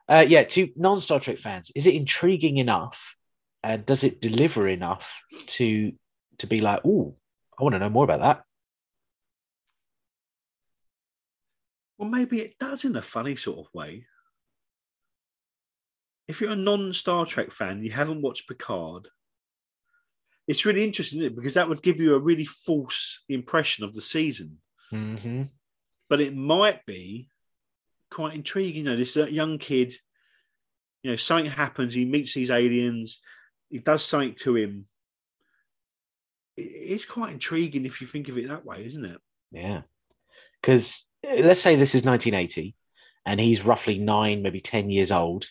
uh, 0.07 0.25
yeah, 0.27 0.43
to 0.43 0.69
non 0.75 0.99
Star 0.99 1.19
Trek 1.19 1.37
fans, 1.37 1.71
is 1.75 1.87
it 1.87 1.95
intriguing 1.95 2.57
enough? 2.57 3.15
And 3.63 3.85
does 3.85 4.03
it 4.03 4.21
deliver 4.21 4.67
enough 4.67 5.21
to 5.47 5.93
to 6.39 6.47
be 6.47 6.59
like, 6.61 6.81
oh, 6.85 7.15
I 7.59 7.63
want 7.63 7.73
to 7.73 7.79
know 7.79 7.89
more 7.89 8.03
about 8.03 8.19
that? 8.21 8.43
Well, 11.97 12.09
maybe 12.09 12.39
it 12.41 12.57
does 12.59 12.83
in 12.85 12.95
a 12.95 13.01
funny 13.01 13.35
sort 13.35 13.59
of 13.59 13.73
way. 13.73 14.05
If 16.27 16.41
you're 16.41 16.51
a 16.51 16.55
non-Star 16.55 17.25
Trek 17.25 17.51
fan, 17.51 17.83
you 17.83 17.91
haven't 17.91 18.21
watched 18.21 18.47
Picard. 18.47 19.07
It's 20.51 20.65
really 20.65 20.83
interesting, 20.83 21.21
it? 21.21 21.33
Because 21.33 21.53
that 21.53 21.69
would 21.69 21.81
give 21.81 22.01
you 22.01 22.13
a 22.13 22.19
really 22.19 22.43
false 22.43 23.21
impression 23.29 23.85
of 23.85 23.95
the 23.95 24.01
season. 24.01 24.57
Mm-hmm. 24.91 25.43
But 26.09 26.19
it 26.19 26.35
might 26.35 26.85
be 26.85 27.29
quite 28.09 28.35
intriguing. 28.35 28.83
You 28.83 28.91
know, 28.91 28.97
this 28.97 29.15
uh, 29.15 29.27
young 29.27 29.59
kid, 29.59 29.95
you 31.03 31.11
know, 31.11 31.15
something 31.15 31.49
happens, 31.49 31.93
he 31.93 32.03
meets 32.03 32.33
these 32.33 32.51
aliens, 32.51 33.21
he 33.69 33.79
does 33.79 34.03
something 34.03 34.35
to 34.41 34.57
him. 34.57 34.87
It's 36.57 37.05
quite 37.05 37.31
intriguing 37.31 37.85
if 37.85 38.01
you 38.01 38.07
think 38.07 38.27
of 38.27 38.37
it 38.37 38.49
that 38.49 38.65
way, 38.65 38.85
isn't 38.85 39.05
it? 39.05 39.21
Yeah, 39.53 39.83
because 40.61 41.07
let's 41.23 41.61
say 41.61 41.77
this 41.77 41.95
is 41.95 42.03
1980, 42.03 42.75
and 43.25 43.39
he's 43.39 43.65
roughly 43.65 43.99
nine, 43.99 44.41
maybe 44.41 44.59
ten 44.59 44.89
years 44.89 45.13
old. 45.13 45.45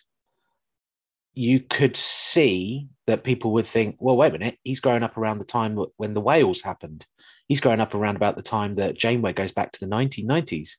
You 1.33 1.59
could 1.59 1.97
see 1.97 2.89
that 3.11 3.23
people 3.23 3.53
would 3.53 3.67
think, 3.67 3.97
well, 3.99 4.17
wait 4.17 4.29
a 4.33 4.37
minute, 4.37 4.57
he's 4.63 4.79
growing 4.79 5.03
up 5.03 5.17
around 5.17 5.37
the 5.37 5.45
time 5.45 5.77
when 5.97 6.13
the 6.13 6.21
whales 6.21 6.61
happened. 6.61 7.05
He's 7.47 7.61
growing 7.61 7.79
up 7.79 7.93
around 7.93 8.15
about 8.15 8.35
the 8.35 8.41
time 8.41 8.73
that 8.73 8.97
Janeway 8.97 9.33
goes 9.33 9.51
back 9.51 9.71
to 9.73 9.79
the 9.79 9.85
1990s. 9.85 10.71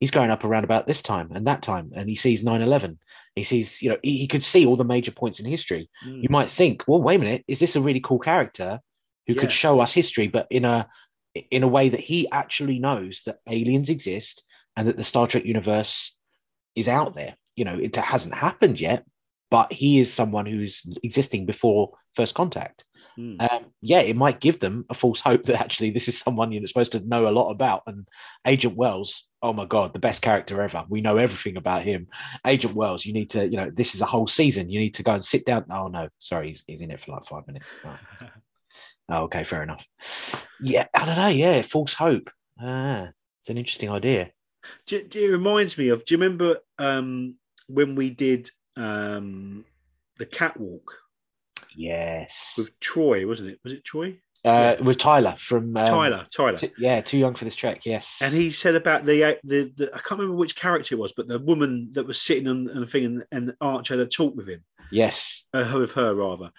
He's 0.00 0.10
growing 0.10 0.30
up 0.30 0.44
around 0.44 0.64
about 0.64 0.86
this 0.86 1.02
time 1.02 1.30
and 1.34 1.46
that 1.46 1.62
time, 1.62 1.92
and 1.94 2.08
he 2.08 2.16
sees 2.16 2.42
9 2.42 2.60
11. 2.62 2.98
He 3.36 3.44
sees, 3.44 3.80
you 3.82 3.90
know, 3.90 3.98
he, 4.02 4.18
he 4.18 4.26
could 4.26 4.44
see 4.44 4.66
all 4.66 4.76
the 4.76 4.84
major 4.84 5.12
points 5.12 5.40
in 5.40 5.46
history. 5.46 5.88
Mm. 6.06 6.22
You 6.22 6.28
might 6.30 6.50
think, 6.50 6.84
well, 6.88 7.00
wait 7.02 7.16
a 7.16 7.18
minute, 7.18 7.44
is 7.48 7.58
this 7.58 7.76
a 7.76 7.80
really 7.80 8.00
cool 8.00 8.18
character 8.18 8.80
who 9.26 9.34
Yeah. 9.34 9.40
could 9.42 9.52
show 9.52 9.80
us 9.80 9.92
history, 9.92 10.28
but 10.28 10.46
in 10.50 10.64
a 10.64 10.88
in 11.50 11.62
a 11.64 11.68
way 11.68 11.88
that 11.88 12.00
he 12.00 12.30
actually 12.30 12.78
knows 12.78 13.22
that 13.26 13.38
aliens 13.48 13.90
exist 13.90 14.44
and 14.76 14.86
that 14.86 14.96
the 14.96 15.02
Star 15.04 15.26
Trek 15.26 15.44
universe 15.44 16.16
is 16.76 16.86
out 16.88 17.14
there. 17.16 17.34
You 17.56 17.64
know, 17.64 17.76
it 17.78 17.96
hasn't 17.96 18.34
happened 18.34 18.80
yet, 18.80 19.04
but 19.54 19.72
he 19.72 20.00
is 20.00 20.12
someone 20.12 20.46
who's 20.46 20.82
existing 21.04 21.46
before 21.46 21.92
first 22.16 22.34
contact. 22.34 22.84
Mm. 23.16 23.40
Um, 23.40 23.66
yeah, 23.80 24.00
it 24.00 24.16
might 24.16 24.40
give 24.40 24.58
them 24.58 24.84
a 24.90 24.94
false 24.94 25.20
hope 25.20 25.44
that 25.44 25.60
actually 25.60 25.90
this 25.90 26.08
is 26.08 26.18
someone 26.18 26.50
you're 26.50 26.66
supposed 26.66 26.90
to 26.90 27.06
know 27.06 27.28
a 27.28 27.30
lot 27.30 27.52
about. 27.52 27.82
And 27.86 28.08
Agent 28.44 28.74
Wells, 28.74 29.28
oh 29.42 29.52
my 29.52 29.64
god, 29.64 29.92
the 29.92 30.00
best 30.00 30.22
character 30.22 30.60
ever. 30.60 30.84
We 30.88 31.02
know 31.02 31.18
everything 31.18 31.56
about 31.56 31.84
him. 31.84 32.08
Agent 32.44 32.74
Wells, 32.74 33.06
you 33.06 33.12
need 33.12 33.30
to, 33.30 33.46
you 33.46 33.56
know, 33.56 33.70
this 33.70 33.94
is 33.94 34.00
a 34.00 34.06
whole 34.06 34.26
season. 34.26 34.70
You 34.70 34.80
need 34.80 34.94
to 34.94 35.04
go 35.04 35.12
and 35.12 35.24
sit 35.24 35.46
down. 35.46 35.66
Oh 35.70 35.86
no, 35.86 36.08
sorry, 36.18 36.48
he's, 36.48 36.64
he's 36.66 36.82
in 36.82 36.90
it 36.90 37.00
for 37.00 37.12
like 37.12 37.24
five 37.24 37.46
minutes. 37.46 37.70
Oh. 37.86 38.28
Oh, 39.06 39.22
okay, 39.24 39.44
fair 39.44 39.62
enough. 39.62 39.86
Yeah, 40.60 40.86
I 40.94 41.04
don't 41.04 41.16
know. 41.16 41.28
Yeah, 41.28 41.62
false 41.62 41.94
hope. 41.94 42.30
Ah, 42.58 43.10
it's 43.40 43.50
an 43.50 43.58
interesting 43.58 43.90
idea. 43.90 44.30
Do, 44.86 45.00
do, 45.04 45.22
it 45.22 45.30
reminds 45.30 45.78
me 45.78 45.90
of. 45.90 46.04
Do 46.06 46.14
you 46.14 46.20
remember 46.20 46.56
um, 46.78 47.36
when 47.68 47.94
we 47.94 48.10
did 48.10 48.50
um, 48.76 49.64
the 50.18 50.26
catwalk? 50.26 50.92
Yes. 51.76 52.54
with 52.56 52.78
Troy, 52.80 53.26
wasn't 53.26 53.50
it? 53.50 53.58
Was 53.64 53.72
it 53.72 53.84
Troy? 53.84 54.18
uh, 54.44 54.76
with 54.82 54.98
Tyler 54.98 55.36
from 55.38 55.76
um, 55.76 55.86
Tyler, 55.86 56.26
Tyler. 56.34 56.58
T- 56.58 56.72
yeah, 56.78 57.00
too 57.00 57.18
young 57.18 57.34
for 57.34 57.44
this 57.44 57.56
trek. 57.56 57.86
Yes. 57.86 58.18
And 58.20 58.34
he 58.34 58.52
said 58.52 58.74
about 58.74 59.06
the, 59.06 59.38
the 59.42 59.72
the 59.74 59.90
I 59.94 59.98
can't 59.98 60.20
remember 60.20 60.36
which 60.36 60.56
character 60.56 60.94
it 60.94 60.98
was, 60.98 61.12
but 61.16 61.28
the 61.28 61.38
woman 61.38 61.90
that 61.92 62.06
was 62.06 62.20
sitting 62.20 62.46
on, 62.46 62.70
on 62.70 62.80
the 62.80 62.86
thing, 62.86 63.04
and, 63.04 63.24
and 63.32 63.54
Arch 63.60 63.88
had 63.88 64.00
a 64.00 64.06
talk 64.06 64.36
with 64.36 64.48
him, 64.48 64.62
yes. 64.90 65.44
uh, 65.54 65.70
with 65.74 65.92
her 65.92 66.14
rather, 66.14 66.50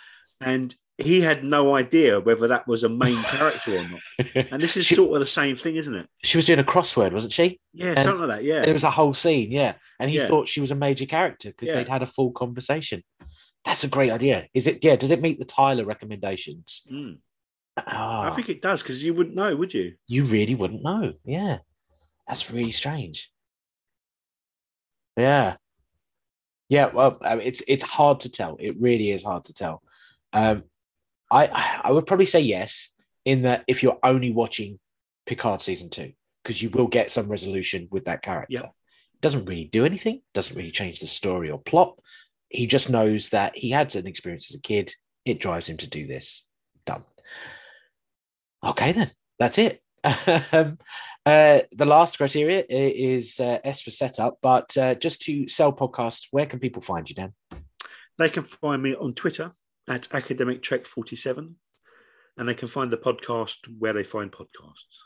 and 0.41 0.75
he 0.97 1.19
had 1.21 1.43
no 1.43 1.75
idea 1.75 2.19
whether 2.19 2.47
that 2.47 2.67
was 2.67 2.83
a 2.83 2.89
main 2.89 3.21
character 3.23 3.77
or 3.77 3.87
not. 3.87 4.01
And 4.51 4.61
this 4.61 4.77
is 4.77 4.85
She- 4.85 4.95
sort 4.95 5.13
of 5.13 5.19
the 5.19 5.27
same 5.31 5.55
thing, 5.57 5.75
isn't 5.75 5.93
it? 5.93 6.07
She 6.23 6.37
was 6.37 6.45
doing 6.45 6.59
a 6.59 6.63
crossword, 6.63 7.11
wasn't 7.11 7.33
she? 7.33 7.59
Yeah, 7.73 7.87
And- 7.89 7.99
something 7.99 8.27
like 8.27 8.39
that. 8.39 8.43
Yeah, 8.45 8.63
It 8.63 8.71
was 8.71 8.83
a 8.85 8.91
whole 8.91 9.13
scene, 9.13 9.51
yeah. 9.51 9.73
And 9.99 10.09
he 10.09 10.17
Yeah. 10.17 10.27
thought 10.27 10.47
she 10.47 10.61
was 10.61 10.71
a 10.71 10.75
major 10.75 11.05
character 11.05 11.49
because 11.49 11.69
Yeah. 11.69 11.75
they'd 11.75 11.89
had 11.89 12.01
a 12.01 12.05
full 12.07 12.31
conversation. 12.31 13.03
That's 13.65 13.83
a 13.83 13.87
great 13.89 14.11
idea. 14.11 14.47
Is 14.53 14.67
it? 14.67 14.83
Yeah. 14.85 14.95
Does 14.95 15.11
it 15.11 15.21
meet 15.21 15.39
the 15.39 15.45
Tyler 15.45 15.83
recommendations? 15.85 16.83
Mm. 16.89 17.17
Ah, 17.77 18.31
I 18.31 18.35
think 18.35 18.47
it 18.47 18.61
does 18.61 18.81
because 18.81 19.03
you 19.03 19.13
wouldn't 19.13 19.35
know, 19.35 19.53
would 19.55 19.73
you? 19.73 19.95
you 20.07 20.25
really 20.25 20.55
wouldn't 20.55 20.81
know. 20.83 21.13
Yeah, 21.25 21.57
that's 22.27 22.49
really 22.49 22.71
strange. 22.71 23.31
Yeah, 25.17 25.57
yeah. 26.69 26.87
Well, 26.93 27.17
it's 27.21 27.63
it's 27.67 27.83
hard 27.83 28.21
to 28.21 28.29
tell. 28.29 28.57
It 28.59 28.75
really 28.79 29.11
is 29.11 29.23
hard 29.23 29.45
to 29.45 29.53
tell. 29.53 29.81
Um, 30.33 30.63
I 31.31 31.81
I 31.83 31.91
would 31.91 32.05
probably 32.05 32.25
say 32.25 32.41
yes 32.41 32.89
in 33.25 33.43
that 33.43 33.63
if 33.67 33.81
you're 33.81 33.99
only 34.03 34.31
watching 34.31 34.79
Picard 35.25 35.61
season 35.61 35.89
two 35.89 36.13
because 36.43 36.61
you 36.61 36.69
will 36.69 36.87
get 36.87 37.09
some 37.09 37.27
resolution 37.27 37.87
with 37.91 38.05
that 38.05 38.21
character. 38.21 38.53
Yeah. 38.53 38.67
Doesn't 39.21 39.45
really 39.45 39.65
do 39.65 39.85
anything. 39.85 40.21
Doesn't 40.33 40.55
really 40.55 40.71
change 40.71 40.99
the 40.99 41.07
story 41.07 41.49
or 41.49 41.59
plot. 41.59 41.97
He 42.49 42.67
just 42.67 42.89
knows 42.89 43.29
that 43.29 43.57
he 43.57 43.71
had 43.71 43.95
an 43.95 44.05
experience 44.05 44.51
as 44.51 44.57
a 44.57 44.61
kid. 44.61 44.93
It 45.25 45.39
drives 45.39 45.67
him 45.67 45.77
to 45.77 45.89
do 45.89 46.05
this. 46.05 46.47
Done. 46.85 47.03
Okay, 48.63 48.91
then 48.91 49.11
that's 49.39 49.57
it. 49.57 49.81
um, 50.51 50.77
uh, 51.25 51.61
the 51.71 51.85
last 51.85 52.17
criteria 52.17 52.63
is 52.69 53.39
uh, 53.39 53.57
S 53.63 53.81
for 53.81 53.89
setup, 53.89 54.37
but 54.43 54.77
uh, 54.77 54.93
just 54.93 55.23
to 55.23 55.47
sell 55.47 55.73
podcast, 55.73 56.27
where 56.29 56.45
can 56.45 56.59
people 56.59 56.83
find 56.83 57.09
you, 57.09 57.15
Dan? 57.15 57.33
They 58.19 58.29
can 58.29 58.43
find 58.43 58.83
me 58.83 58.93
on 58.93 59.15
Twitter 59.15 59.51
at 59.87 60.13
Academic 60.13 60.63
Trek 60.63 60.85
Forty 60.85 61.15
Seven, 61.15 61.55
and 62.37 62.47
they 62.47 62.53
can 62.53 62.67
find 62.67 62.91
the 62.91 62.97
podcast 62.97 63.57
where 63.79 63.93
they 63.93 64.03
find 64.03 64.31
podcasts. 64.31 64.99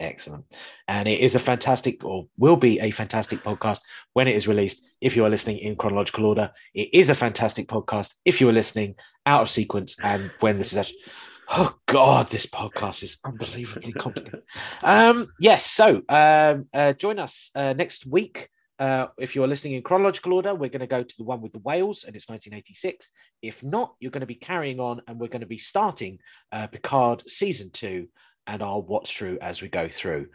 Excellent. 0.00 0.44
And 0.86 1.08
it 1.08 1.20
is 1.20 1.34
a 1.34 1.40
fantastic, 1.40 2.04
or 2.04 2.28
will 2.36 2.56
be 2.56 2.78
a 2.78 2.92
fantastic 2.92 3.42
podcast 3.42 3.80
when 4.12 4.28
it 4.28 4.36
is 4.36 4.46
released. 4.46 4.86
If 5.00 5.16
you 5.16 5.24
are 5.24 5.30
listening 5.30 5.58
in 5.58 5.74
chronological 5.76 6.26
order, 6.26 6.52
it 6.72 6.88
is 6.92 7.10
a 7.10 7.14
fantastic 7.16 7.66
podcast. 7.66 8.14
If 8.24 8.40
you 8.40 8.48
are 8.48 8.52
listening 8.52 8.94
out 9.26 9.42
of 9.42 9.50
sequence, 9.50 9.96
and 10.00 10.30
when 10.38 10.58
this 10.58 10.72
is 10.72 10.78
actually, 10.78 11.00
oh 11.48 11.74
God, 11.86 12.30
this 12.30 12.46
podcast 12.46 13.02
is 13.02 13.18
unbelievably 13.24 13.92
complicated. 13.94 14.42
um, 14.82 15.32
yes. 15.40 15.66
So 15.66 16.02
um, 16.08 16.66
uh, 16.72 16.92
join 16.92 17.18
us 17.18 17.50
uh, 17.56 17.72
next 17.72 18.06
week. 18.06 18.50
Uh, 18.78 19.08
if 19.18 19.34
you 19.34 19.42
are 19.42 19.48
listening 19.48 19.74
in 19.74 19.82
chronological 19.82 20.32
order, 20.34 20.54
we're 20.54 20.68
going 20.68 20.80
to 20.80 20.86
go 20.86 21.02
to 21.02 21.14
the 21.18 21.24
one 21.24 21.40
with 21.40 21.52
the 21.52 21.58
whales, 21.58 22.04
and 22.04 22.14
it's 22.14 22.28
1986. 22.28 23.10
If 23.42 23.62
not, 23.62 23.94
you're 23.98 24.12
going 24.12 24.20
to 24.20 24.26
be 24.26 24.34
carrying 24.34 24.78
on, 24.78 25.02
and 25.06 25.18
we're 25.18 25.28
going 25.28 25.40
to 25.40 25.46
be 25.46 25.58
starting 25.58 26.18
uh, 26.52 26.68
Picard 26.68 27.28
season 27.28 27.70
two 27.72 28.08
and 28.48 28.62
I'll 28.62 28.82
watch 28.82 29.16
through 29.16 29.38
as 29.40 29.62
we 29.62 29.68
go 29.68 29.88
through. 29.88 30.28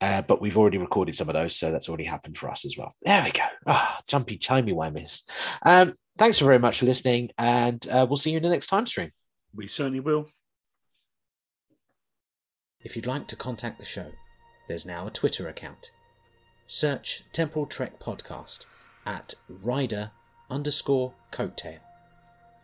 Uh, 0.00 0.22
but 0.22 0.40
we've 0.40 0.58
already 0.58 0.78
recorded 0.78 1.14
some 1.14 1.28
of 1.28 1.34
those, 1.34 1.54
so 1.54 1.70
that's 1.70 1.88
already 1.88 2.04
happened 2.04 2.36
for 2.36 2.50
us 2.50 2.64
as 2.64 2.76
well. 2.76 2.94
There 3.02 3.22
we 3.22 3.30
go. 3.30 3.44
Ah, 3.66 4.00
jumpy, 4.08 4.38
chimey, 4.38 4.74
why 4.74 4.90
miss? 4.90 5.22
Um, 5.62 5.94
thanks 6.18 6.40
very 6.40 6.58
much 6.58 6.80
for 6.80 6.86
listening, 6.86 7.30
and 7.38 7.86
uh, 7.88 8.04
we'll 8.08 8.16
see 8.16 8.30
you 8.30 8.38
in 8.38 8.42
the 8.42 8.48
next 8.48 8.66
time 8.66 8.86
stream. 8.86 9.12
We 9.54 9.68
certainly 9.68 10.00
will. 10.00 10.26
If 12.80 12.96
you'd 12.96 13.06
like 13.06 13.28
to 13.28 13.36
contact 13.36 13.78
the 13.78 13.84
show, 13.84 14.10
there's 14.68 14.84
now 14.84 15.06
a 15.06 15.10
Twitter 15.10 15.48
account. 15.48 15.92
Search 16.66 17.22
Temporal 17.32 17.66
Trek 17.66 17.98
Podcast 17.98 18.64
at 19.04 19.34
rider 19.48 20.10
underscore 20.48 21.12
coattail 21.30 21.78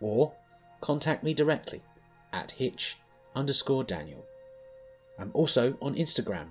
or 0.00 0.34
contact 0.80 1.22
me 1.22 1.34
directly 1.34 1.82
at 2.32 2.52
hitch 2.52 2.96
underscore 3.36 3.84
Daniel. 3.84 4.24
I'm 5.18 5.30
also 5.34 5.76
on 5.82 5.96
Instagram, 5.96 6.50